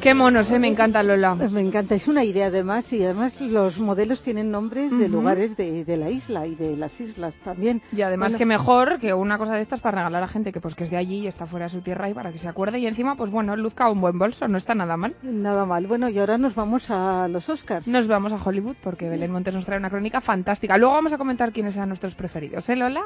Qué 0.01 0.15
monos, 0.15 0.51
eh, 0.51 0.59
me 0.59 0.67
encanta 0.67 1.03
Lola. 1.03 1.37
Pues 1.39 1.53
me 1.53 1.61
encanta, 1.61 1.95
es 1.95 2.09
una 2.09 2.25
idea 2.25 2.47
además 2.49 2.93
y 2.93 3.03
además 3.05 3.41
los 3.41 3.79
modelos 3.79 4.21
tienen 4.23 4.51
nombres 4.51 4.91
de 4.91 5.09
lugares 5.09 5.57
de, 5.57 5.85
de 5.85 5.97
la 5.97 6.11
isla 6.11 6.47
y 6.47 6.57
de 6.57 6.77
las 6.77 7.01
islas 7.01 7.37
también. 7.37 7.81
Y 7.93 8.03
además 8.03 8.33
Bueno, 8.33 8.39
que 8.39 8.47
mejor 8.47 8.99
que 8.99 9.15
una 9.15 9.39
cosa 9.39 9.55
de 9.55 9.61
estas 9.61 9.81
para 9.81 9.99
regalar 9.99 10.25
a 10.25 10.29
gente 10.29 10.53
que 10.53 10.61
pues 10.61 10.75
que 10.75 10.85
es 10.85 10.91
de 10.91 10.97
allí 10.97 11.21
y 11.21 11.27
está 11.29 11.47
fuera 11.47 11.67
de 11.67 11.71
su 11.71 11.81
tierra 11.83 12.11
y 12.11 12.15
para 12.15 12.33
que 12.33 12.39
se 12.39 12.49
acuerde 12.49 12.81
y 12.81 12.87
encima 12.87 13.15
pues 13.17 13.31
bueno, 13.31 13.55
luzca 13.57 13.89
un 13.89 14.01
buen 14.01 14.19
bolso, 14.19 14.49
no 14.49 14.59
está 14.59 14.75
nada 14.75 14.97
mal. 14.97 15.15
Nada 15.23 15.65
mal. 15.65 15.87
Bueno, 15.87 16.09
y 16.09 16.19
ahora 16.19 16.37
nos 16.37 16.55
vamos 16.57 16.91
a 16.91 17.29
los 17.29 17.49
Oscars. 17.49 17.87
Nos 17.87 18.09
vamos 18.09 18.33
a 18.33 18.37
Hollywood 18.43 18.77
porque 18.83 19.09
Belén 19.09 19.31
Montes 19.31 19.55
nos 19.55 19.65
trae 19.65 19.79
una 19.79 19.91
crónica 19.91 20.21
fantástica. 20.21 20.77
Luego 20.79 20.95
vamos 20.95 21.13
a 21.13 21.19
comentar 21.19 21.53
quiénes 21.53 21.75
sean 21.75 21.89
nuestros 21.89 22.17
preferidos, 22.17 22.69
¿eh, 22.69 22.77
Lola? 22.77 23.03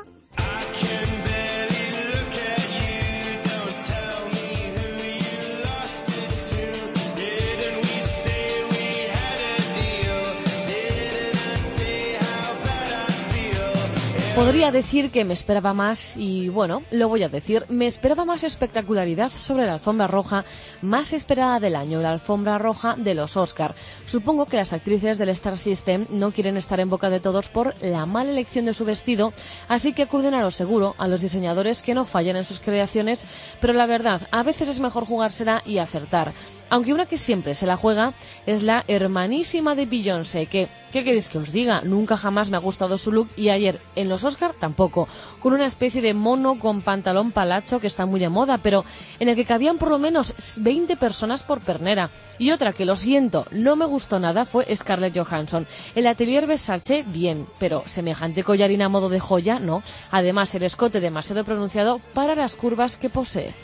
Podría 14.37 14.71
decir 14.71 15.11
que 15.11 15.25
me 15.25 15.33
esperaba 15.33 15.73
más 15.73 16.15
y 16.15 16.51
bueno, 16.51 16.83
lo 16.91 17.09
voy 17.09 17.23
a 17.23 17.31
decir, 17.31 17.65
me 17.71 17.87
esperaba 17.87 18.27
más 18.27 18.45
espectacularidad 18.45 19.33
sobre 19.33 19.65
la 19.65 19.73
alfombra 19.73 20.09
roja 20.09 20.45
más 20.83 21.15
esperada 21.15 21.59
del 21.59 21.75
año, 21.75 22.03
la 22.03 22.11
alfombra 22.11 22.59
roja 22.59 22.97
de 22.99 23.15
los 23.15 23.39
Oscar. 23.39 23.75
Supongo 24.05 24.45
que 24.45 24.59
las 24.59 24.75
actrices 24.75 25.17
del 25.17 25.31
Star 25.31 25.57
System 25.57 26.07
no 26.11 26.33
quieren 26.33 26.59
estar 26.59 26.81
en 26.81 26.91
boca 26.91 27.09
de 27.09 27.19
todos 27.19 27.49
por 27.49 27.75
la 27.81 28.05
mala 28.05 28.31
elección 28.31 28.67
de 28.67 28.75
su 28.75 28.85
vestido, 28.85 29.33
así 29.71 29.95
que 29.95 30.03
acuden 30.03 30.35
a 30.35 30.43
lo 30.43 30.51
seguro, 30.51 30.95
a 30.99 31.09
los 31.09 31.23
diseñadores 31.23 31.83
que 31.83 31.95
no 31.95 32.05
fallan 32.05 32.37
en 32.37 32.45
sus 32.45 32.61
creaciones, 32.61 33.27
pero 33.63 33.73
la 33.73 33.87
verdad, 33.87 34.29
a 34.33 34.43
veces 34.43 34.69
es 34.69 34.81
mejor 34.81 35.07
jugársela 35.07 35.63
y 35.65 35.79
acertar. 35.79 36.35
Aunque 36.69 36.93
una 36.93 37.07
que 37.07 37.19
siempre 37.19 37.55
se 37.55 37.67
la 37.67 37.77
juega 37.77 38.15
es 38.47 38.63
la 38.63 38.85
hermanísima 38.89 39.75
de 39.75 39.87
Beyoncé, 39.87 40.47
que, 40.47 40.69
¿qué 40.93 41.05
queréis 41.05 41.29
que 41.29 41.39
os 41.39 41.53
diga? 41.53 41.81
Nunca 41.83 42.17
jamás 42.17 42.51
me 42.51 42.57
ha 42.57 42.61
gustado 42.61 42.99
su 42.99 43.13
look 43.13 43.29
y 43.37 43.51
ayer 43.51 43.81
en 43.95 44.09
los 44.09 44.25
Oscar 44.25 44.53
tampoco, 44.59 45.07
con 45.39 45.53
una 45.53 45.67
especie 45.67 46.03
de 46.03 46.15
mono 46.15 46.59
con 46.59 46.83
pantalón 46.83 47.31
palacho 47.31 47.79
que 47.79 47.87
está 47.87 48.05
muy 48.05 48.19
de 48.19 48.29
moda, 48.29 48.59
pero 48.59 48.85
en 49.21 49.29
el 49.29 49.37
que 49.37 49.45
cabían 49.45 49.79
por 49.79 49.91
lo 49.91 49.99
menos 49.99 50.35
20 50.57 50.97
personas 50.97 51.45
por 51.45 51.61
pernera. 51.61 52.11
Y 52.39 52.51
otra 52.51 52.73
que 52.73 52.85
lo 52.85 52.97
siento, 52.97 53.47
no 53.53 53.77
me 53.77 53.87
gustó 53.87 54.19
nada 54.19 54.45
fue 54.45 54.75
Scarlett 54.75 55.17
Johansson. 55.17 55.67
El 55.95 56.07
atelier 56.07 56.47
Versace, 56.47 57.05
bien, 57.07 57.47
pero 57.59 57.85
semejante 57.87 58.43
collarín 58.43 58.83
a 58.83 58.89
modo 58.89 59.09
de 59.09 59.21
joya, 59.21 59.61
no. 59.61 59.83
Además, 60.11 60.55
el 60.55 60.65
escote 60.65 61.01
demasiado 61.01 61.45
pronunciado 61.45 62.01
para 62.13 62.35
las 62.35 62.57
curvas 62.57 62.97
que 62.97 63.09
posee. 63.09 63.55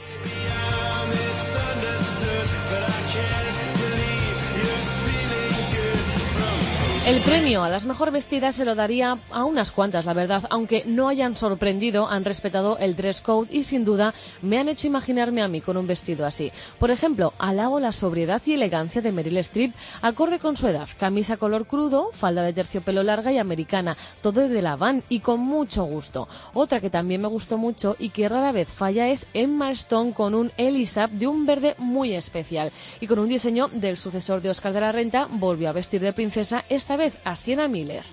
El 7.12 7.21
premio 7.21 7.62
a 7.62 7.69
las 7.69 7.85
mejor 7.85 8.11
vestidas 8.11 8.54
se 8.54 8.64
lo 8.64 8.75
daría 8.75 9.19
a 9.31 9.45
unas 9.45 9.71
cuantas, 9.71 10.07
la 10.07 10.14
verdad, 10.14 10.45
aunque 10.49 10.83
no 10.87 11.09
hayan 11.09 11.37
sorprendido, 11.37 12.09
han 12.09 12.25
respetado 12.25 12.78
el 12.78 12.97
dress 12.97 13.21
code 13.21 13.54
y 13.54 13.64
sin 13.64 13.85
duda 13.85 14.14
me 14.40 14.57
han 14.57 14.71
hecho 14.71 14.87
imaginarme 14.87 15.42
a 15.42 15.49
mí 15.49 15.61
con 15.61 15.76
un 15.76 15.87
vestido 15.87 16.25
así. 16.25 16.50
Por 16.78 16.90
ejemplo, 16.90 17.35
alabo 17.38 17.81
la 17.81 17.92
sobriedad 17.92 18.40
y 18.47 18.54
elegancia 18.54 19.02
de 19.02 19.12
Meryl 19.12 19.37
Streep, 19.37 19.75
acorde 20.00 20.38
con 20.38 20.57
su 20.57 20.66
edad, 20.66 20.88
camisa 20.99 21.37
color 21.37 21.66
crudo, 21.66 22.09
falda 22.14 22.42
de 22.42 22.54
terciopelo 22.54 23.02
larga 23.02 23.31
y 23.31 23.37
americana, 23.37 23.95
todo 24.23 24.49
de 24.49 24.62
la 24.62 24.76
van 24.76 25.04
y 25.11 25.21
con 25.21 25.38
mucho 25.38 25.85
gusto. 25.85 26.28
Otra 26.54 26.81
que 26.81 26.88
también 26.88 27.21
me 27.21 27.28
gustó 27.28 27.59
mucho 27.59 27.95
y 27.99 28.09
que 28.09 28.26
rara 28.26 28.52
vez 28.52 28.71
falla 28.71 29.09
es 29.09 29.26
Emma 29.35 29.71
Stone 29.73 30.14
con 30.14 30.35
un 30.35 30.50
Elisab 30.57 31.11
de 31.11 31.26
un 31.26 31.45
verde 31.45 31.75
muy 31.76 32.14
especial 32.14 32.73
y 33.02 33.07
con 33.07 33.19
un 33.19 33.28
diseño 33.28 33.69
del 33.69 33.99
sucesor 33.99 34.40
de 34.40 34.49
Oscar 34.49 34.73
de 34.73 34.81
la 34.81 34.92
Renta, 34.92 35.28
volvió 35.28 35.69
a 35.69 35.73
vestir 35.73 36.00
de 36.00 36.14
princesa 36.14 36.64
esta 36.71 36.97
vez 36.97 37.01
a 37.25 37.37
Sienna 37.37 37.68
Miller. 37.68 38.04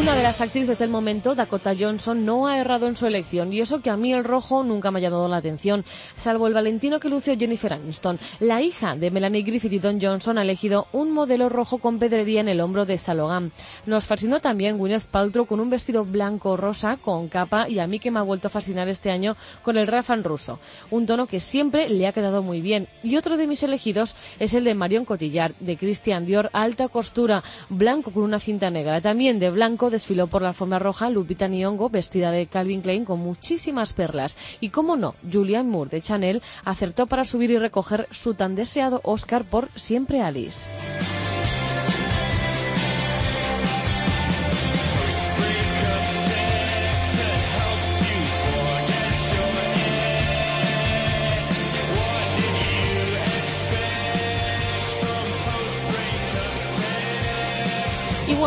Una 0.00 0.16
de 0.16 0.22
las 0.22 0.40
actrices 0.40 0.78
del 0.78 0.88
momento, 0.88 1.34
Dakota 1.34 1.74
Johnson, 1.78 2.24
no 2.24 2.46
ha 2.46 2.56
errado 2.56 2.86
en 2.86 2.96
su 2.96 3.06
elección 3.06 3.52
y 3.52 3.60
eso 3.60 3.82
que 3.82 3.90
a 3.90 3.98
mí 3.98 4.14
el 4.14 4.24
rojo 4.24 4.62
nunca 4.62 4.90
me 4.90 4.98
ha 4.98 5.02
llamado 5.02 5.28
la 5.28 5.36
atención, 5.36 5.84
salvo 6.16 6.46
el 6.46 6.54
valentino 6.54 6.98
que 6.98 7.10
lució 7.10 7.36
Jennifer 7.38 7.74
Aniston. 7.74 8.18
La 8.38 8.62
hija 8.62 8.96
de 8.96 9.10
Melanie 9.10 9.42
Griffith 9.42 9.74
y 9.74 9.78
Don 9.78 10.00
Johnson 10.00 10.38
ha 10.38 10.42
elegido 10.42 10.86
un 10.92 11.10
modelo 11.10 11.50
rojo 11.50 11.76
con 11.76 11.98
pedrería 11.98 12.40
en 12.40 12.48
el 12.48 12.62
hombro 12.62 12.86
de 12.86 12.96
Salogam. 12.96 13.50
Nos 13.84 14.06
fascinó 14.06 14.40
también 14.40 14.78
Gwyneth 14.78 15.04
Paltrow 15.04 15.44
con 15.44 15.60
un 15.60 15.68
vestido 15.68 16.06
blanco 16.06 16.56
rosa 16.56 16.96
con 16.96 17.28
capa 17.28 17.68
y 17.68 17.78
a 17.78 17.86
mí 17.86 17.98
que 17.98 18.10
me 18.10 18.20
ha 18.20 18.22
vuelto 18.22 18.48
a 18.48 18.50
fascinar 18.50 18.88
este 18.88 19.10
año 19.10 19.36
con 19.62 19.76
el 19.76 19.86
Rafan 19.86 20.24
ruso, 20.24 20.60
un 20.90 21.04
tono 21.04 21.26
que 21.26 21.40
siempre 21.40 21.90
le 21.90 22.06
ha 22.06 22.12
quedado 22.12 22.42
muy 22.42 22.62
bien. 22.62 22.88
Y 23.02 23.16
otro 23.16 23.36
de 23.36 23.46
mis 23.46 23.62
elegidos 23.62 24.16
es 24.38 24.54
el 24.54 24.64
de 24.64 24.74
Marion 24.74 25.04
Cotillard, 25.04 25.52
de 25.60 25.76
Christian 25.76 26.24
Dior, 26.24 26.48
alta 26.54 26.88
costura, 26.88 27.44
blanco 27.68 28.12
con 28.12 28.22
una 28.22 28.40
cinta 28.40 28.70
negra, 28.70 29.02
también 29.02 29.38
de 29.38 29.50
blanco 29.50 29.89
desfiló 29.90 30.26
por 30.26 30.42
la 30.42 30.48
alfombra 30.48 30.78
roja 30.78 31.10
Lupita 31.10 31.48
Nyong'o 31.48 31.90
vestida 31.90 32.30
de 32.30 32.46
Calvin 32.46 32.80
Klein 32.80 33.04
con 33.04 33.20
muchísimas 33.20 33.92
perlas. 33.92 34.36
Y 34.60 34.70
cómo 34.70 34.96
no, 34.96 35.14
Julianne 35.30 35.70
Moore 35.70 35.90
de 35.90 36.02
Chanel 36.02 36.42
acertó 36.64 37.06
para 37.06 37.24
subir 37.24 37.50
y 37.50 37.58
recoger 37.58 38.08
su 38.10 38.34
tan 38.34 38.54
deseado 38.54 39.00
Oscar 39.04 39.44
por 39.44 39.68
Siempre 39.74 40.22
Alice. 40.22 40.70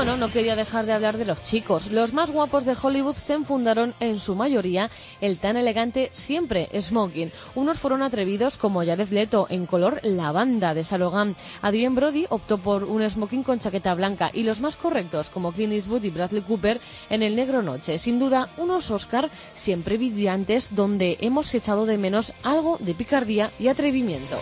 Bueno, 0.05 0.17
no 0.17 0.33
quería 0.33 0.57
dejar 0.57 0.85
de 0.85 0.91
hablar 0.91 1.17
de 1.17 1.23
los 1.23 1.41
chicos. 1.43 1.89
Los 1.89 2.11
más 2.11 2.29
guapos 2.29 2.65
de 2.65 2.75
Hollywood 2.75 3.15
se 3.15 3.35
enfundaron 3.35 3.95
en 4.01 4.19
su 4.19 4.35
mayoría 4.35 4.89
el 5.21 5.37
tan 5.37 5.55
elegante 5.55 6.09
siempre 6.11 6.67
smoking. 6.77 7.31
Unos 7.55 7.79
fueron 7.79 8.03
atrevidos 8.03 8.57
como 8.57 8.83
Jared 8.83 9.07
Leto 9.11 9.47
en 9.49 9.65
color 9.65 10.01
lavanda 10.03 10.73
de 10.73 10.83
Salogam. 10.83 11.35
Adrien 11.61 11.95
Brody 11.95 12.25
optó 12.27 12.57
por 12.57 12.83
un 12.83 13.09
smoking 13.09 13.43
con 13.43 13.59
chaqueta 13.59 13.93
blanca 13.93 14.29
y 14.33 14.43
los 14.43 14.59
más 14.59 14.75
correctos 14.75 15.29
como 15.29 15.53
Clint 15.53 15.71
Eastwood 15.71 16.03
y 16.03 16.09
Bradley 16.09 16.41
Cooper 16.41 16.81
en 17.09 17.23
el 17.23 17.37
negro 17.37 17.61
noche. 17.61 17.97
Sin 17.97 18.19
duda, 18.19 18.49
unos 18.57 18.91
Oscar 18.91 19.31
siempre 19.53 19.95
brillantes 19.95 20.75
donde 20.75 21.17
hemos 21.21 21.55
echado 21.55 21.85
de 21.85 21.97
menos 21.97 22.33
algo 22.43 22.77
de 22.81 22.93
picardía 22.93 23.51
y 23.57 23.69
atrevimiento. 23.69 24.37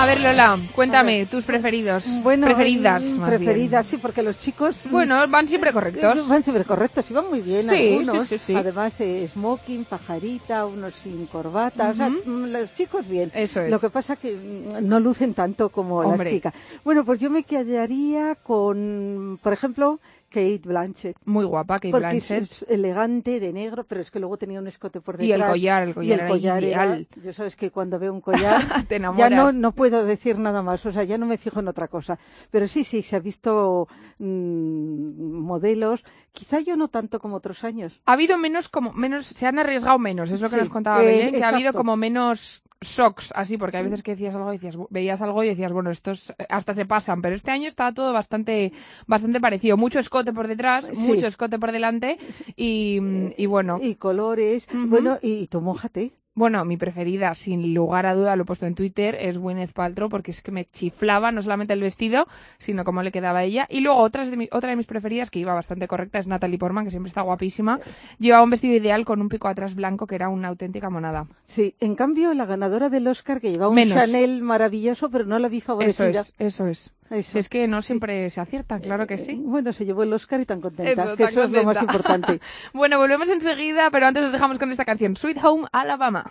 A 0.00 0.06
ver, 0.06 0.20
Lola, 0.20 0.56
cuéntame 0.76 1.26
tus 1.26 1.44
preferidos. 1.44 2.06
Bueno, 2.22 2.46
preferidas, 2.46 3.04
más 3.18 3.30
preferidas, 3.34 3.84
sí, 3.84 3.96
porque 3.96 4.22
los 4.22 4.38
chicos 4.38 4.84
Bueno, 4.92 5.26
van 5.26 5.48
siempre 5.48 5.72
correctos. 5.72 6.28
Van 6.28 6.40
siempre 6.44 6.64
correctos 6.64 7.10
y 7.10 7.14
van 7.14 7.28
muy 7.28 7.40
bien 7.40 7.68
Sí, 7.68 7.94
algunos. 7.98 8.22
sí, 8.28 8.38
sí, 8.38 8.44
sí. 8.46 8.54
Además, 8.54 9.00
eh, 9.00 9.28
smoking, 9.32 9.84
pajarita, 9.84 10.66
unos 10.66 10.94
sin 10.94 11.26
corbata. 11.26 11.90
O 11.90 11.94
sea, 11.96 12.10
mm, 12.10 12.44
los 12.44 12.72
chicos 12.74 13.08
bien. 13.08 13.32
Eso 13.34 13.60
es. 13.60 13.70
Lo 13.72 13.80
que 13.80 13.90
pasa 13.90 14.14
que 14.14 14.36
mm, 14.36 14.86
no 14.88 15.00
lucen 15.00 15.34
tanto 15.34 15.68
como 15.70 15.96
Hombre. 15.96 16.26
las 16.26 16.32
chicas. 16.32 16.54
Bueno, 16.84 17.04
pues 17.04 17.18
yo 17.18 17.28
me 17.28 17.42
quedaría 17.42 18.36
con, 18.36 19.40
por 19.42 19.52
ejemplo, 19.52 19.98
Kate 20.30 20.60
Blanchett. 20.64 21.16
Muy 21.24 21.44
guapa, 21.44 21.76
Kate 21.76 21.90
porque 21.90 22.06
Blanchett. 22.06 22.42
es, 22.42 22.62
es 22.62 22.70
elegante 22.70 23.40
de 23.40 23.52
negro, 23.52 23.84
pero 23.84 24.00
es 24.02 24.10
que 24.10 24.18
luego 24.20 24.36
tenía 24.36 24.58
un 24.60 24.66
escote 24.66 25.00
por 25.00 25.20
Y 25.20 25.32
el 25.32 25.38
detrás. 25.40 25.50
collar, 25.50 25.82
el 25.84 25.90
Y 25.90 25.94
collar 25.94 26.12
el 26.14 26.20
era 26.20 26.28
collar 26.28 26.64
era- 26.64 26.86
ideal. 26.86 27.08
yo 27.22 27.32
sabes 27.32 27.56
que 27.56 27.70
cuando 27.70 27.98
veo 27.98 28.12
un 28.12 28.20
collar 28.20 28.62
Te 28.88 29.00
ya 29.16 29.30
no, 29.30 29.52
no 29.52 29.72
puedo 29.72 30.04
decir 30.04 30.38
nada 30.38 30.62
más, 30.62 30.84
o 30.86 30.92
sea, 30.92 31.04
ya 31.04 31.18
no 31.18 31.26
me 31.26 31.38
fijo 31.38 31.60
en 31.60 31.68
otra 31.68 31.88
cosa. 31.88 32.18
Pero 32.50 32.68
sí, 32.68 32.84
sí, 32.84 33.02
se 33.02 33.16
ha 33.16 33.20
visto 33.20 33.88
mm, 34.18 35.40
modelos, 35.42 36.04
quizá 36.32 36.60
yo 36.60 36.76
no 36.76 36.88
tanto 36.88 37.18
como 37.20 37.36
otros 37.36 37.64
años. 37.64 38.00
Ha 38.06 38.12
habido 38.12 38.38
menos, 38.38 38.68
como 38.68 38.92
menos, 38.92 39.26
se 39.26 39.46
han 39.46 39.58
arriesgado 39.58 39.98
menos, 39.98 40.30
es 40.30 40.40
lo 40.40 40.48
que 40.48 40.56
Sí, 40.56 40.60
nos 40.60 40.68
contaba 40.70 41.02
eh, 41.02 41.06
Belén, 41.06 41.34
que 41.34 41.44
ha 41.44 41.48
habido 41.48 41.72
como 41.72 41.96
menos 41.96 42.62
shocks, 42.80 43.32
así, 43.34 43.56
porque 43.56 43.76
hay 43.78 43.84
veces 43.84 44.02
que 44.02 44.12
decías 44.12 44.34
algo, 44.36 44.52
y 44.52 44.56
decías, 44.56 44.76
veías 44.90 45.20
algo 45.22 45.42
y 45.42 45.48
decías, 45.48 45.72
bueno, 45.72 45.90
estos 45.90 46.30
eh, 46.30 46.46
hasta 46.48 46.74
se 46.74 46.86
pasan, 46.86 47.20
pero 47.22 47.34
este 47.34 47.50
año 47.50 47.66
estaba 47.68 47.92
todo 47.92 48.12
bastante, 48.12 48.72
bastante 49.06 49.40
parecido, 49.40 49.76
mucho 49.76 49.98
escote 49.98 50.32
por 50.32 50.46
detrás, 50.48 50.86
Sí. 50.86 50.96
mucho 51.00 51.26
escote 51.26 51.58
por 51.58 51.72
delante, 51.72 52.18
y, 52.56 52.98
y 53.36 53.46
bueno, 53.46 53.78
Y 53.82 53.96
colores, 53.96 54.68
bueno, 54.72 55.18
y, 55.22 55.46
tú 55.48 55.60
mójate. 55.60 56.12
Bueno, 56.38 56.64
mi 56.64 56.76
preferida, 56.76 57.34
sin 57.34 57.74
lugar 57.74 58.06
a 58.06 58.14
duda, 58.14 58.36
lo 58.36 58.44
he 58.44 58.46
puesto 58.46 58.64
en 58.64 58.76
Twitter, 58.76 59.16
es 59.18 59.38
Gwyneth 59.38 59.72
Paltrow, 59.72 60.08
porque 60.08 60.30
es 60.30 60.40
que 60.40 60.52
me 60.52 60.66
chiflaba 60.66 61.32
no 61.32 61.42
solamente 61.42 61.72
el 61.72 61.80
vestido, 61.80 62.28
sino 62.58 62.84
cómo 62.84 63.02
le 63.02 63.10
quedaba 63.10 63.40
a 63.40 63.44
ella. 63.44 63.66
Y 63.68 63.80
luego 63.80 63.98
otras 63.98 64.30
de 64.30 64.36
mi- 64.36 64.48
otra 64.52 64.70
de 64.70 64.76
mis 64.76 64.86
preferidas, 64.86 65.30
que 65.32 65.40
iba 65.40 65.52
bastante 65.52 65.88
correcta, 65.88 66.20
es 66.20 66.28
Natalie 66.28 66.56
Portman, 66.56 66.84
que 66.84 66.92
siempre 66.92 67.08
está 67.08 67.22
guapísima. 67.22 67.80
Llevaba 68.20 68.44
un 68.44 68.50
vestido 68.50 68.76
ideal 68.76 69.04
con 69.04 69.20
un 69.20 69.28
pico 69.28 69.48
atrás 69.48 69.74
blanco, 69.74 70.06
que 70.06 70.14
era 70.14 70.28
una 70.28 70.46
auténtica 70.46 70.90
monada. 70.90 71.26
Sí, 71.44 71.74
en 71.80 71.96
cambio, 71.96 72.32
la 72.34 72.46
ganadora 72.46 72.88
del 72.88 73.08
Oscar, 73.08 73.40
que 73.40 73.50
llevaba 73.50 73.70
un 73.70 73.74
Menos. 73.74 73.98
Chanel 73.98 74.40
maravilloso, 74.42 75.10
pero 75.10 75.24
no 75.24 75.40
la 75.40 75.48
vi 75.48 75.58
Eso 75.58 75.66
favorecida. 75.66 76.20
es, 76.20 76.32
eso 76.38 76.66
es. 76.68 76.92
Eso. 77.10 77.38
Es 77.38 77.48
que 77.48 77.66
no 77.66 77.80
siempre 77.82 78.28
se 78.30 78.40
acierta, 78.40 78.78
claro 78.80 79.06
que 79.06 79.18
sí. 79.18 79.40
Bueno, 79.42 79.72
se 79.72 79.84
llevó 79.84 80.02
el 80.02 80.12
Oscar 80.12 80.40
y 80.40 80.46
tan 80.46 80.60
contenta, 80.60 80.92
Eso, 80.92 81.16
que 81.16 81.24
tan 81.24 81.28
eso 81.32 81.42
es 81.44 81.50
lo 81.50 81.64
más 81.64 81.80
importante. 81.80 82.40
Bueno, 82.72 82.98
volvemos 82.98 83.28
enseguida, 83.30 83.90
pero 83.90 84.06
antes 84.06 84.24
os 84.24 84.32
dejamos 84.32 84.58
con 84.58 84.70
esta 84.70 84.84
canción, 84.84 85.16
Sweet 85.16 85.42
Home 85.42 85.66
Alabama. 85.72 86.30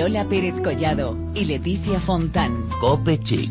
Lola 0.00 0.24
Pérez 0.24 0.54
Collado 0.62 1.14
y 1.34 1.44
Leticia 1.44 2.00
Fontán. 2.00 2.64
Cope 2.80 3.18
Chic. 3.18 3.50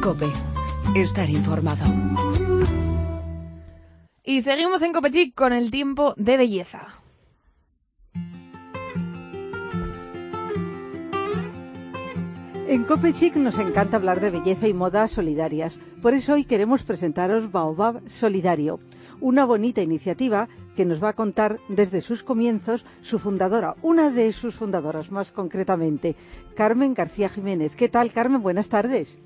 Cope. 0.00 0.26
Estar 0.94 1.28
informado. 1.28 1.84
Y 4.22 4.42
seguimos 4.42 4.82
en 4.82 4.92
Copechic 4.92 5.34
con 5.34 5.52
el 5.52 5.72
tiempo 5.72 6.14
de 6.16 6.36
belleza. 6.36 6.86
En 12.68 12.84
Copechic 12.84 13.34
nos 13.34 13.58
encanta 13.58 13.96
hablar 13.96 14.20
de 14.20 14.30
belleza 14.30 14.68
y 14.68 14.74
moda 14.74 15.08
solidarias. 15.08 15.80
Por 16.00 16.14
eso 16.14 16.34
hoy 16.34 16.44
queremos 16.44 16.84
presentaros 16.84 17.50
Baobab 17.50 18.08
Solidario, 18.08 18.78
una 19.20 19.44
bonita 19.44 19.82
iniciativa 19.82 20.48
que 20.78 20.84
nos 20.84 21.02
va 21.02 21.08
a 21.08 21.12
contar 21.12 21.56
desde 21.66 22.00
sus 22.00 22.22
comienzos 22.22 22.84
su 23.00 23.18
fundadora, 23.18 23.74
una 23.82 24.10
de 24.10 24.32
sus 24.32 24.54
fundadoras 24.54 25.10
más 25.10 25.32
concretamente, 25.32 26.14
Carmen 26.56 26.94
García 26.94 27.28
Jiménez. 27.28 27.74
¿Qué 27.74 27.88
tal, 27.88 28.12
Carmen? 28.12 28.42
Buenas 28.42 28.68
tardes. 28.68 29.18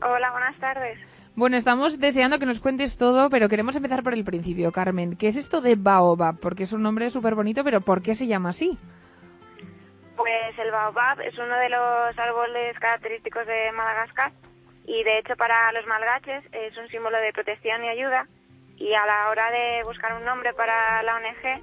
Hola, 0.00 0.30
buenas 0.30 0.56
tardes. 0.60 0.96
Bueno, 1.34 1.56
estamos 1.56 1.98
deseando 1.98 2.38
que 2.38 2.46
nos 2.46 2.60
cuentes 2.60 2.96
todo, 2.96 3.28
pero 3.28 3.48
queremos 3.48 3.74
empezar 3.74 4.04
por 4.04 4.14
el 4.14 4.22
principio, 4.22 4.70
Carmen. 4.70 5.16
¿Qué 5.16 5.26
es 5.26 5.36
esto 5.36 5.60
de 5.60 5.74
Baobab? 5.74 6.38
Porque 6.38 6.62
es 6.62 6.72
un 6.72 6.84
nombre 6.84 7.10
súper 7.10 7.34
bonito, 7.34 7.64
pero 7.64 7.80
¿por 7.80 8.00
qué 8.00 8.14
se 8.14 8.28
llama 8.28 8.50
así? 8.50 8.78
Pues 10.16 10.56
el 10.60 10.70
baobab 10.70 11.20
es 11.22 11.36
uno 11.36 11.56
de 11.56 11.70
los 11.70 12.16
árboles 12.16 12.78
característicos 12.78 13.44
de 13.48 13.72
Madagascar 13.72 14.30
y 14.86 15.02
de 15.02 15.18
hecho 15.18 15.34
para 15.34 15.72
los 15.72 15.84
malgaches 15.88 16.44
es 16.52 16.76
un 16.78 16.86
símbolo 16.86 17.18
de 17.18 17.32
protección 17.32 17.82
y 17.82 17.88
ayuda 17.88 18.28
y 18.76 18.94
a 18.94 19.06
la 19.06 19.30
hora 19.30 19.50
de 19.50 19.84
buscar 19.84 20.14
un 20.14 20.24
nombre 20.24 20.52
para 20.54 21.02
la 21.02 21.16
ONG 21.16 21.62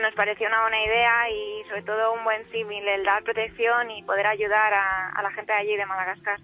nos 0.00 0.14
pareció 0.14 0.48
una 0.48 0.62
buena 0.62 0.82
idea 0.84 1.30
y 1.30 1.68
sobre 1.68 1.82
todo 1.82 2.14
un 2.14 2.24
buen 2.24 2.50
símil 2.50 2.86
el 2.88 3.04
dar 3.04 3.22
protección 3.22 3.90
y 3.90 4.02
poder 4.02 4.26
ayudar 4.26 4.72
a, 4.72 5.10
a 5.10 5.22
la 5.22 5.30
gente 5.32 5.52
de 5.52 5.58
allí 5.58 5.76
de 5.76 5.86
Madagascar. 5.86 6.40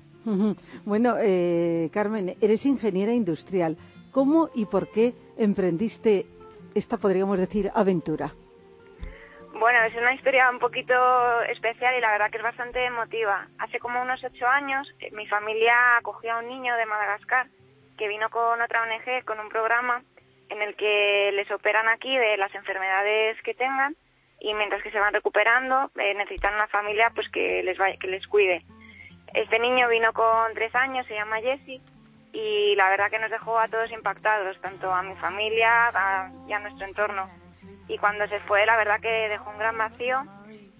Bueno, 0.85 1.17
eh, 1.19 1.89
Carmen, 1.93 2.37
eres 2.41 2.67
ingeniera 2.67 3.13
industrial. 3.13 3.77
¿Cómo 4.13 4.51
y 4.55 4.67
por 4.67 4.91
qué 4.91 5.15
emprendiste 5.39 6.27
esta, 6.75 6.99
podríamos 6.99 7.39
decir, 7.39 7.71
aventura? 7.75 8.33
Bueno, 9.59 9.83
es 9.85 9.95
una 9.97 10.15
historia 10.15 10.51
un 10.51 10.59
poquito 10.59 10.95
especial 11.51 11.97
y 11.97 12.01
la 12.01 12.13
verdad 12.13 12.31
que 12.31 12.37
es 12.37 12.43
bastante 12.43 12.85
emotiva. 12.85 13.49
Hace 13.59 13.79
como 13.79 14.03
unos 14.03 14.23
ocho 14.23 14.47
años 14.47 14.87
eh, 15.01 15.11
mi 15.13 15.27
familia 15.27 15.75
acogió 15.99 16.35
a 16.35 16.39
un 16.41 16.49
niño 16.49 16.77
de 16.77 16.87
Madagascar 16.87 17.49
que 17.99 18.09
vino 18.09 18.31
con 18.31 18.61
otra 18.63 18.83
ONG, 18.85 19.25
con 19.25 19.39
un 19.41 19.49
programa 19.51 20.03
en 20.49 20.63
el 20.63 20.75
que 20.77 21.31
les 21.35 21.51
operan 21.51 21.89
aquí 21.89 22.17
de 22.17 22.39
las 22.39 22.55
enfermedades 22.55 23.37
que 23.43 23.53
tengan 23.55 23.95
y 24.41 24.55
mientras 24.55 24.83
que 24.83 24.91
se 24.91 25.01
van 25.01 25.13
recuperando 25.13 25.91
eh, 25.99 26.15
necesitan 26.15 26.55
una 26.55 26.69
familia 26.69 27.11
pues 27.15 27.29
que 27.31 27.63
les 27.63 27.77
vaya, 27.77 27.99
que 28.01 28.07
les 28.07 28.27
cuide. 28.27 28.63
Este 29.35 29.59
niño 29.59 29.89
vino 29.89 30.13
con 30.15 30.55
tres 30.55 30.75
años, 30.75 31.07
se 31.07 31.15
llama 31.15 31.41
Jesse 31.41 31.83
y 32.33 32.75
la 32.77 32.89
verdad 32.89 33.11
que 33.11 33.19
nos 33.19 33.31
dejó 33.31 33.59
a 33.59 33.69
todos 33.69 33.91
impactados, 33.91 34.59
tanto 34.61 34.91
a 34.93 35.03
mi 35.03 35.15
familia 35.17 35.89
a- 35.95 36.31
y 36.49 36.53
a 36.53 36.59
nuestro 36.61 36.87
entorno. 36.87 37.29
Y 37.89 37.99
cuando 37.99 38.27
se 38.29 38.39
fue, 38.41 38.65
la 38.65 38.77
verdad 38.77 39.01
que 39.01 39.29
dejó 39.29 39.51
un 39.51 39.59
gran 39.59 39.77
vacío 39.77 40.23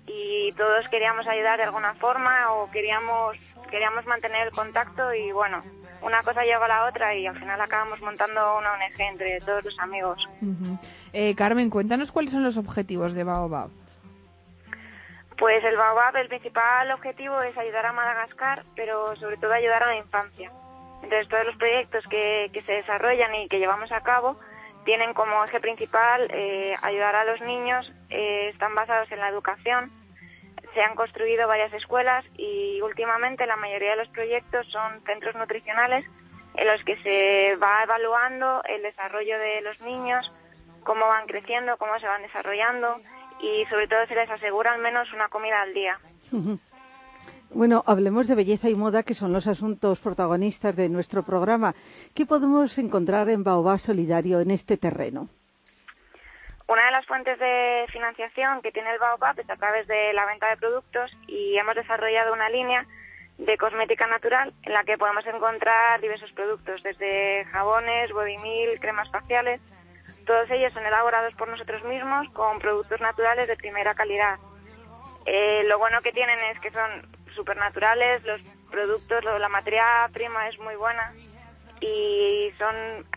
y 0.09 0.53
todos 0.53 0.88
queríamos 0.88 1.27
ayudar 1.27 1.59
de 1.59 1.64
alguna 1.64 1.94
forma 1.94 2.53
o 2.53 2.71
queríamos 2.71 3.37
queríamos 3.71 4.07
mantener 4.07 4.47
el 4.47 4.53
contacto 4.53 5.12
y 5.12 5.31
bueno, 5.31 5.62
una 6.03 6.23
cosa 6.23 6.42
lleva 6.42 6.64
a 6.64 6.68
la 6.68 6.85
otra 6.87 7.14
y 7.14 7.27
al 7.27 7.38
final 7.38 7.61
acabamos 7.61 8.01
montando 8.01 8.57
una 8.57 8.73
ONG 8.73 9.01
entre 9.01 9.40
todos 9.40 9.64
los 9.64 9.79
amigos. 9.79 10.27
Eh, 11.12 11.35
Carmen, 11.35 11.71
cuéntanos 11.71 12.12
cuáles 12.12 12.33
son 12.33 12.44
los 12.44 12.57
objetivos 12.57 13.14
de 13.14 13.25
Baobab. 13.25 13.71
Pues 15.37 15.62
el 15.64 15.77
Baobab, 15.77 16.16
el 16.16 16.29
principal 16.29 16.90
objetivo 16.92 17.40
es 17.42 17.57
ayudar 17.57 17.87
a 17.87 17.92
Madagascar, 17.92 18.64
pero 18.75 19.14
sobre 19.16 19.37
todo 19.37 19.53
ayudar 19.53 19.83
a 19.83 19.88
la 19.88 19.97
infancia. 19.97 20.51
Entonces 21.03 21.29
todos 21.29 21.47
los 21.47 21.57
proyectos 21.57 22.05
que, 22.09 22.51
que 22.53 22.62
se 22.62 22.73
desarrollan 22.73 23.35
y 23.35 23.49
que 23.49 23.59
llevamos 23.59 23.92
a 23.92 24.01
cabo 24.01 24.37
tienen 24.85 25.12
como 25.12 25.44
eje 25.44 25.61
principal 25.61 26.29
eh, 26.33 26.75
ayudar 26.83 27.14
a 27.14 27.25
los 27.25 27.40
niños, 27.42 27.92
eh, 28.11 28.49
están 28.49 28.75
basados 28.75 29.12
en 29.12 29.18
la 29.18 29.29
educación, 29.29 29.92
se 30.75 30.81
han 30.81 30.94
construido 30.94 31.47
varias 31.49 31.73
escuelas 31.73 32.25
y 32.37 32.81
últimamente 32.81 33.47
la 33.47 33.57
mayoría 33.57 33.90
de 33.90 33.97
los 33.97 34.09
proyectos 34.09 34.66
son 34.71 35.01
centros 35.05 35.35
nutricionales 35.35 36.05
en 36.57 36.66
los 36.66 36.83
que 36.85 36.97
se 37.03 37.57
va 37.57 37.83
evaluando 37.85 38.62
el 38.64 38.83
desarrollo 38.83 39.38
de 39.38 39.62
los 39.62 39.81
niños, 39.83 40.31
cómo 40.85 41.07
van 41.07 41.27
creciendo, 41.27 41.77
cómo 41.77 41.99
se 42.01 42.07
van 42.07 42.23
desarrollando 42.23 43.01
y 43.40 43.64
sobre 43.66 43.87
todo 43.87 44.07
se 44.07 44.14
les 44.14 44.31
asegura 44.31 44.73
al 44.73 44.81
menos 44.81 45.12
una 45.12 45.29
comida 45.29 45.62
al 45.62 45.75
día. 45.75 45.99
Bueno, 47.51 47.83
hablemos 47.87 48.29
de 48.29 48.35
belleza 48.35 48.68
y 48.68 48.75
moda, 48.75 49.03
que 49.03 49.14
son 49.14 49.33
los 49.33 49.47
asuntos 49.47 50.01
protagonistas 50.01 50.77
de 50.77 50.88
nuestro 50.88 51.23
programa. 51.23 51.75
¿Qué 52.14 52.27
podemos 52.27 52.77
encontrar 52.77 53.31
en 53.31 53.42
Baobab 53.42 53.79
Solidario 53.79 54.40
en 54.40 54.51
este 54.51 54.77
terreno? 54.77 55.29
Una 56.69 56.85
de 56.85 56.91
las 56.91 57.07
fuentes 57.07 57.39
de 57.39 57.87
financiación 57.91 58.61
que 58.61 58.73
tiene 58.73 58.93
el 58.93 58.99
Baobab 58.99 59.41
es 59.41 59.49
a 59.49 59.57
través 59.57 59.87
de 59.87 60.13
la 60.13 60.27
venta 60.27 60.51
de 60.51 60.59
productos 60.59 61.11
y 61.27 61.57
hemos 61.57 61.75
desarrollado 61.75 62.35
una 62.35 62.51
línea 62.51 62.85
de 63.39 63.57
cosmética 63.57 64.07
natural 64.07 64.53
en 64.65 64.75
la 64.75 64.85
que 64.85 64.99
podemos 64.99 65.25
encontrar 65.27 65.99
diversos 66.03 66.31
productos, 66.33 66.83
desde 66.83 67.47
jabones, 67.47 68.13
body 68.13 68.37
milk, 68.37 68.81
cremas 68.83 69.11
faciales. 69.11 69.63
Todos 70.27 70.51
ellos 70.51 70.71
son 70.75 70.85
elaborados 70.85 71.33
por 71.37 71.49
nosotros 71.49 71.83
mismos 71.85 72.29
con 72.35 72.59
productos 72.59 73.01
naturales 73.01 73.49
de 73.49 73.57
primera 73.57 73.95
calidad. 73.95 74.39
Eh, 75.25 75.63
lo 75.65 75.79
bueno 75.79 76.03
que 76.03 76.13
tienen 76.13 76.39
es 76.51 76.61
que 76.61 76.71
son 76.71 77.09
súper 77.35 77.57
naturales, 77.57 78.23
los 78.25 78.43
productos, 78.71 79.25
la 79.25 79.49
materia 79.49 80.07
prima 80.13 80.47
es 80.49 80.59
muy 80.59 80.77
buena 80.77 81.15
y 81.81 82.51
son 82.59 82.75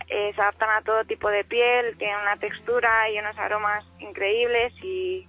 eh, 0.08 0.32
se 0.34 0.40
adaptan 0.40 0.70
a 0.70 0.82
todo 0.82 1.04
tipo 1.04 1.28
de 1.28 1.44
piel, 1.44 1.96
tienen 1.98 2.16
una 2.20 2.36
textura 2.36 3.10
y 3.10 3.18
unos 3.18 3.36
aromas 3.38 3.84
increíbles 3.98 4.72
y, 4.82 5.26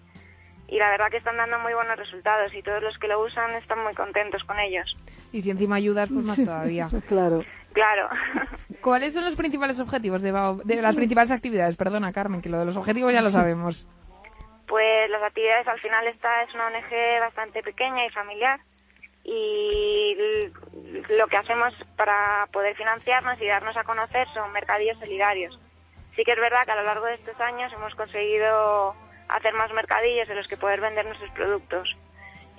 y 0.67 0.77
la 0.77 0.89
verdad 0.89 1.09
que 1.09 1.17
están 1.17 1.37
dando 1.37 1.59
muy 1.59 1.73
buenos 1.73 1.97
resultados 1.97 2.53
y 2.53 2.61
todos 2.61 2.83
los 2.83 2.97
que 2.97 3.07
lo 3.07 3.23
usan 3.23 3.51
están 3.51 3.83
muy 3.83 3.93
contentos 3.93 4.43
con 4.43 4.59
ellos. 4.59 4.95
Y 5.31 5.41
si 5.41 5.51
encima 5.51 5.75
ayudas, 5.77 6.09
pues 6.09 6.25
más 6.25 6.43
todavía. 6.43 6.87
Claro. 7.07 7.43
Claro. 7.73 8.07
¿Cuáles 8.81 9.13
son 9.13 9.25
los 9.25 9.35
principales 9.35 9.79
objetivos 9.79 10.21
de, 10.21 10.31
Baobab? 10.31 10.63
de 10.63 10.79
las 10.79 10.95
principales 10.95 11.31
actividades? 11.31 11.75
Perdona, 11.75 12.13
Carmen, 12.13 12.39
que 12.41 12.49
lo 12.49 12.59
de 12.59 12.65
los 12.65 12.77
objetivos 12.77 13.11
ya 13.11 13.21
lo 13.21 13.31
sabemos. 13.31 13.87
Pues 14.67 15.09
las 15.09 15.23
actividades 15.23 15.67
al 15.67 15.79
final 15.79 16.07
esta 16.07 16.43
es 16.43 16.53
una 16.53 16.67
ONG 16.67 17.19
bastante 17.19 17.63
pequeña 17.63 18.05
y 18.05 18.09
familiar 18.11 18.59
y 19.23 20.15
lo 21.17 21.27
que 21.27 21.37
hacemos 21.37 21.73
para 21.95 22.47
poder 22.51 22.75
financiarnos 22.75 23.41
y 23.41 23.47
darnos 23.47 23.75
a 23.77 23.83
conocer 23.83 24.27
son 24.33 24.51
mercadillos 24.51 24.99
solidarios. 24.99 25.59
Sí 26.15 26.23
que 26.23 26.33
es 26.33 26.39
verdad 26.39 26.65
que 26.65 26.71
a 26.71 26.75
lo 26.75 26.83
largo 26.83 27.05
de 27.05 27.15
estos 27.15 27.39
años 27.39 27.71
hemos 27.73 27.95
conseguido 27.95 28.95
hacer 29.29 29.53
más 29.53 29.71
mercadillos 29.73 30.29
en 30.29 30.37
los 30.37 30.47
que 30.47 30.57
poder 30.57 30.81
vender 30.81 31.05
nuestros 31.05 31.31
productos. 31.31 31.89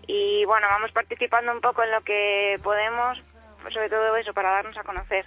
Y 0.07 0.45
bueno, 0.45 0.67
vamos 0.69 0.93
participando 0.93 1.53
un 1.53 1.61
poco 1.61 1.83
en 1.83 1.93
lo 1.93 2.01
que 2.03 2.59
podemos, 2.63 3.19
sobre 3.73 3.89
todo 3.89 4.17
eso, 4.17 4.33
para 4.33 4.51
darnos 4.51 4.77
a 4.77 4.83
conocer. 4.83 5.25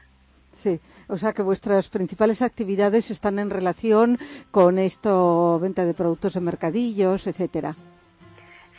Sí, 0.52 0.80
o 1.08 1.18
sea 1.18 1.34
que 1.34 1.42
vuestras 1.42 1.90
principales 1.90 2.42
actividades 2.42 3.12
están 3.12 3.40
en 3.40 3.50
relación 3.50 4.18
con 4.52 4.80
esto, 4.80 5.60
venta 5.60 5.86
de 5.86 5.94
productos 5.94 6.36
en 6.36 6.46
mercadillos, 6.46 7.28
etcétera. 7.28 7.76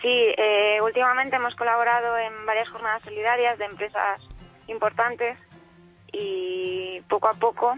Sí, 0.02 0.34
eh, 0.36 0.80
últimamente 0.80 1.36
hemos 1.36 1.54
colaborado 1.56 2.16
en 2.18 2.46
varias 2.46 2.68
jornadas 2.68 3.02
solidarias 3.02 3.58
de 3.58 3.64
empresas 3.64 4.20
importantes 4.68 5.36
y 6.12 7.00
poco 7.08 7.28
a 7.28 7.34
poco 7.34 7.76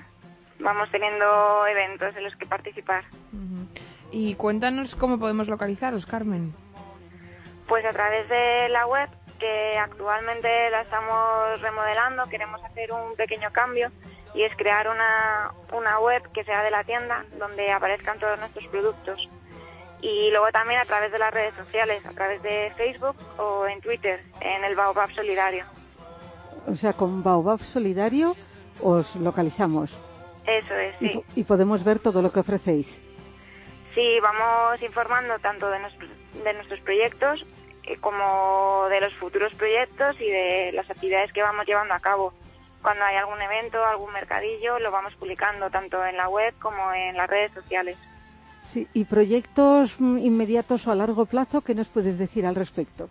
vamos 0.59 0.91
teniendo 0.91 1.67
eventos 1.67 2.15
en 2.17 2.25
los 2.25 2.37
que 2.37 2.47
participar. 2.47 3.05
Y 4.13 4.35
cuéntanos 4.35 4.97
cómo 4.97 5.19
podemos 5.19 5.49
localizaros, 5.49 6.05
Carmen. 6.05 6.53
Pues 7.69 7.85
a 7.85 7.91
través 7.91 8.29
de 8.29 8.69
la 8.69 8.87
web, 8.87 9.09
que 9.39 9.79
actualmente 9.79 10.49
la 10.71 10.83
estamos 10.83 11.61
remodelando, 11.61 12.25
queremos 12.29 12.63
hacer 12.65 12.93
un 12.93 13.15
pequeño 13.15 13.51
cambio 13.53 13.91
y 14.35 14.43
es 14.43 14.55
crear 14.57 14.89
una, 14.89 15.53
una 15.73 15.99
web 16.01 16.23
que 16.33 16.45
sea 16.45 16.63
de 16.63 16.71
la 16.71 16.85
tienda 16.85 17.25
donde 17.39 17.71
aparezcan 17.71 18.19
todos 18.19 18.39
nuestros 18.39 18.67
productos. 18.67 19.29
Y 20.03 20.31
luego 20.31 20.47
también 20.53 20.81
a 20.81 20.85
través 20.85 21.13
de 21.13 21.19
las 21.19 21.33
redes 21.33 21.55
sociales, 21.55 22.05
a 22.07 22.11
través 22.13 22.43
de 22.43 22.73
Facebook 22.77 23.17
o 23.39 23.67
en 23.67 23.81
Twitter, 23.81 24.23
en 24.41 24.65
el 24.65 24.75
Baobab 24.75 25.11
Solidario. 25.13 25.65
O 26.67 26.75
sea, 26.75 26.93
con 26.93 27.23
Baobab 27.23 27.61
Solidario 27.61 28.35
os 28.83 29.15
localizamos 29.17 29.97
Eso 30.47 30.75
es, 30.75 30.95
sí. 30.99 31.23
y 31.37 31.45
podemos 31.45 31.85
ver 31.85 31.99
todo 31.99 32.23
lo 32.23 32.33
que 32.33 32.41
ofrecéis. 32.41 33.01
Sí, 33.95 34.19
vamos 34.23 34.81
informando 34.83 35.39
tanto 35.41 35.69
de, 35.69 35.81
nuestros 35.81 36.11
de 36.45 36.55
nuestros 36.55 36.81
proyectos 36.81 37.45
eh, 37.85 37.97
como 37.99 38.87
de 38.89 39.01
los 39.01 39.13
futuros 39.15 39.53
proyectos 39.55 40.17
y 40.21 40.31
de 40.31 40.71
las 40.73 40.89
actividades 40.91 41.33
que 41.33 41.43
vamos 41.43 41.67
llevando 41.67 41.95
a 41.95 42.01
cabo. 42.01 42.33
Cuando 42.83 43.05
hay 43.05 43.17
algún 43.17 43.41
evento, 43.43 43.85
algún 43.85 44.13
mercadillo, 44.13 44.79
lo 44.79 44.91
vamos 44.91 45.15
publicando 45.17 45.69
tanto 45.71 46.05
en 46.05 46.17
la 46.17 46.29
web 46.29 46.55
como 46.61 46.93
en 46.93 47.17
las 47.17 47.29
redes 47.29 47.53
sociales. 47.53 47.99
Sí, 48.67 48.87
¿y 48.95 49.05
proyectos 49.05 50.01
mm, 50.01 50.19
inmediatos 50.19 50.87
o 50.87 50.93
a 50.93 50.95
largo 50.95 51.27
plazo 51.27 51.63
qué 51.63 51.75
nos 51.75 51.89
puedes 51.89 52.19
decir 52.19 52.47
al 52.47 52.55
respecto? 52.55 53.09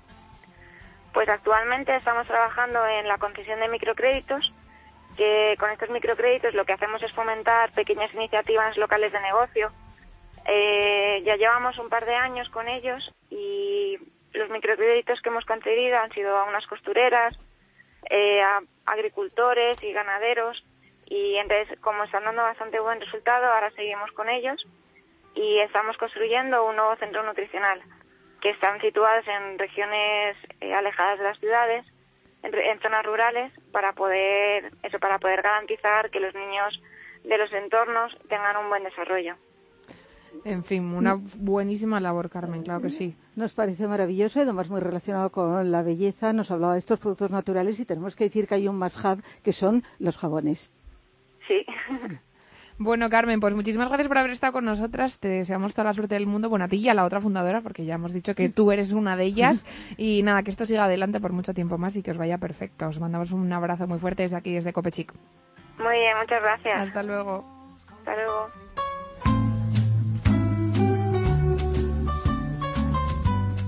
Pues 1.14 1.28
actualmente 1.28 1.96
estamos 1.96 2.28
trabajando 2.28 2.86
en 2.88 3.08
la 3.08 3.18
concesión 3.18 3.60
de 3.60 3.68
microcréditos, 3.68 4.54
que 5.18 5.56
con 5.60 5.70
estos 5.72 5.90
microcréditos 5.90 6.54
lo 6.54 6.66
que 6.66 6.74
hacemos 6.74 7.02
es 7.04 7.12
fomentar 7.12 7.72
pequeñas 7.74 8.14
iniciativas 8.14 8.78
locales 8.78 9.12
de 9.12 9.20
negocio. 9.20 9.72
Eh, 10.46 11.22
ya 11.26 11.36
llevamos 11.36 11.78
un 11.78 11.90
par 11.90 12.06
de 12.06 12.16
años 12.16 12.48
con 12.50 12.68
ellos 12.68 13.12
y 13.30 13.98
los 14.34 14.50
microcréditos 14.50 15.22
que 15.22 15.30
hemos 15.30 15.46
concedido 15.46 15.98
han 15.98 16.12
sido 16.12 16.38
a 16.38 16.46
unas 16.46 16.66
costureras, 16.68 17.38
eh, 18.10 18.42
a 18.42 18.62
agricultores 18.86 19.84
y 19.84 19.92
ganaderos 19.92 20.64
y 21.06 21.36
entonces 21.36 21.78
como 21.82 22.04
están 22.04 22.24
dando 22.24 22.44
bastante 22.44 22.80
buen 22.80 23.02
resultado 23.02 23.48
ahora 23.48 23.72
seguimos 23.72 24.12
con 24.12 24.30
ellos 24.30 24.64
y 25.36 25.60
estamos 25.60 25.98
construyendo 25.98 26.66
un 26.66 26.76
nuevo 26.76 26.96
centro 26.98 27.24
nutricional 27.24 27.82
que 28.42 28.52
están 28.52 28.80
situados 28.82 29.26
en 29.28 29.60
regiones 29.60 30.38
eh, 30.62 30.74
alejadas 30.74 31.20
de 31.20 31.26
las 31.26 31.40
ciudades, 31.40 31.86
en, 32.44 32.56
en, 32.56 32.80
zonas 32.80 33.06
rurales, 33.06 33.52
para 33.72 33.94
poder 33.94 34.72
eso, 34.84 35.00
para 35.00 35.20
poder 35.20 35.42
garantizar 35.42 36.10
que 36.10 36.20
los 36.20 36.34
niños 36.34 36.82
de 37.24 37.38
los 37.38 37.52
entornos 37.52 38.18
tengan 38.30 38.58
un 38.58 38.70
buen 38.70 38.84
desarrollo. 38.84 39.36
En 40.46 40.64
fin, 40.64 40.94
una 40.94 41.16
buenísima 41.16 42.00
labor, 42.00 42.30
Carmen, 42.30 42.64
claro 42.64 42.82
que 42.82 42.90
sí. 42.90 43.16
Nos 43.36 43.54
parece 43.54 43.88
maravilloso 43.88 44.40
y 44.40 44.44
además 44.44 44.70
muy 44.70 44.80
relacionado 44.80 45.32
con 45.32 45.72
la 45.72 45.82
belleza. 45.82 46.34
Nos 46.34 46.52
hablaba 46.52 46.74
de 46.74 46.80
estos 46.80 47.00
productos 47.00 47.32
naturales 47.32 47.80
y 47.80 47.86
tenemos 47.86 48.16
que 48.16 48.26
decir 48.26 48.48
que 48.48 48.56
hay 48.56 48.68
un 48.68 48.78
más 48.78 48.96
hub 49.04 49.24
que 49.44 49.52
son 49.52 49.84
los 50.00 50.18
jabones. 50.18 50.72
Sí. 51.48 51.66
Bueno, 52.82 53.10
Carmen, 53.10 53.42
pues 53.42 53.54
muchísimas 53.54 53.90
gracias 53.90 54.08
por 54.08 54.18
haber 54.18 54.32
estado 54.32 54.54
con 54.54 54.64
nosotras. 54.64 55.20
Te 55.20 55.28
deseamos 55.28 55.74
toda 55.74 55.84
la 55.84 55.94
suerte 55.94 56.16
del 56.16 56.28
mundo. 56.28 56.48
Bueno, 56.48 56.64
a 56.64 56.70
ti 56.70 56.78
y 56.78 56.88
a 56.88 56.94
la 56.94 57.04
otra 57.04 57.20
fundadora, 57.20 57.60
porque 57.60 57.84
ya 57.84 57.96
hemos 57.96 58.14
dicho 58.14 58.34
que 58.36 58.48
tú 58.48 58.72
eres 58.72 58.94
una 58.94 59.18
de 59.18 59.26
ellas. 59.26 59.66
Y 59.98 60.24
nada, 60.24 60.44
que 60.44 60.52
esto 60.52 60.66
siga 60.66 60.86
adelante 60.86 61.20
por 61.20 61.34
mucho 61.34 61.54
tiempo 61.54 61.78
más 61.78 61.96
y 61.98 62.02
que 62.02 62.12
os 62.12 62.18
vaya 62.18 62.38
perfecto. 62.38 62.88
Os 62.88 63.00
mandamos 63.00 63.34
un 63.34 63.52
abrazo 63.52 63.86
muy 63.86 64.00
fuerte 64.00 64.24
desde 64.24 64.38
aquí, 64.38 64.54
desde 64.54 64.72
Copechic. 64.72 65.14
Muy 65.78 65.98
bien, 65.98 66.18
muchas 66.22 66.42
gracias. 66.42 66.82
Hasta 66.82 67.04
luego. 67.04 67.44
Hasta 67.90 68.16
luego. 68.16 68.46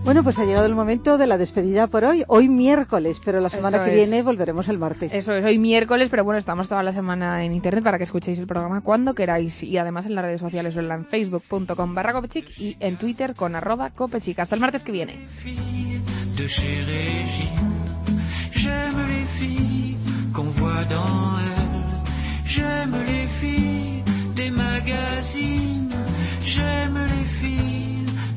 Bueno, 0.04 0.24
pues 0.24 0.40
ha 0.40 0.46
llegado 0.46 0.66
el 0.66 0.74
momento 0.74 1.18
de 1.20 1.28
la 1.28 1.38
despedida 1.38 1.86
por 1.88 2.04
hoy. 2.04 2.24
Hoy 2.28 2.50
miércoles, 2.50 3.22
pero 3.24 3.40
la 3.40 3.50
semana 3.50 3.78
Eso 3.78 3.86
que 3.86 3.92
es. 4.02 4.10
viene 4.10 4.24
volveremos 4.24 4.68
el 4.68 4.80
martes. 4.80 5.14
Eso 5.14 5.34
es 5.36 5.46
hoy 5.46 5.60
miércoles, 5.60 6.08
pero 6.10 6.24
bueno, 6.24 6.40
estamos 6.40 6.68
toda 6.68 6.82
la 6.82 6.92
semana 6.92 7.46
en 7.46 7.52
internet 7.52 7.84
para 7.84 7.98
que 7.98 8.06
escuchéis 8.06 8.40
el 8.40 8.48
programa 8.48 8.82
cuando 8.82 9.14
queráis 9.14 9.62
y 9.62 9.78
además 9.78 10.08
en 10.08 10.16
las 10.16 10.26
redes 10.26 10.42
sociales 10.42 10.76
o 10.76 10.80
en 10.80 11.06
facebook.com 11.06 11.94
barra 11.94 12.14
copechic 12.14 12.60
y 12.60 12.78
en 12.80 12.98
Twitter 12.98 13.36
con 13.36 13.56
arroba 13.56 13.92
copechic. 13.92 14.40
Hasta 14.40 14.56
el 14.56 14.62
martes 14.62 14.84
que 14.84 14.92
viene. 14.92 15.20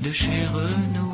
de 0.04 0.12
chez 0.12 0.52
Renault. 0.52 1.13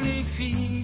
les 0.00 0.22
filles 0.22 0.75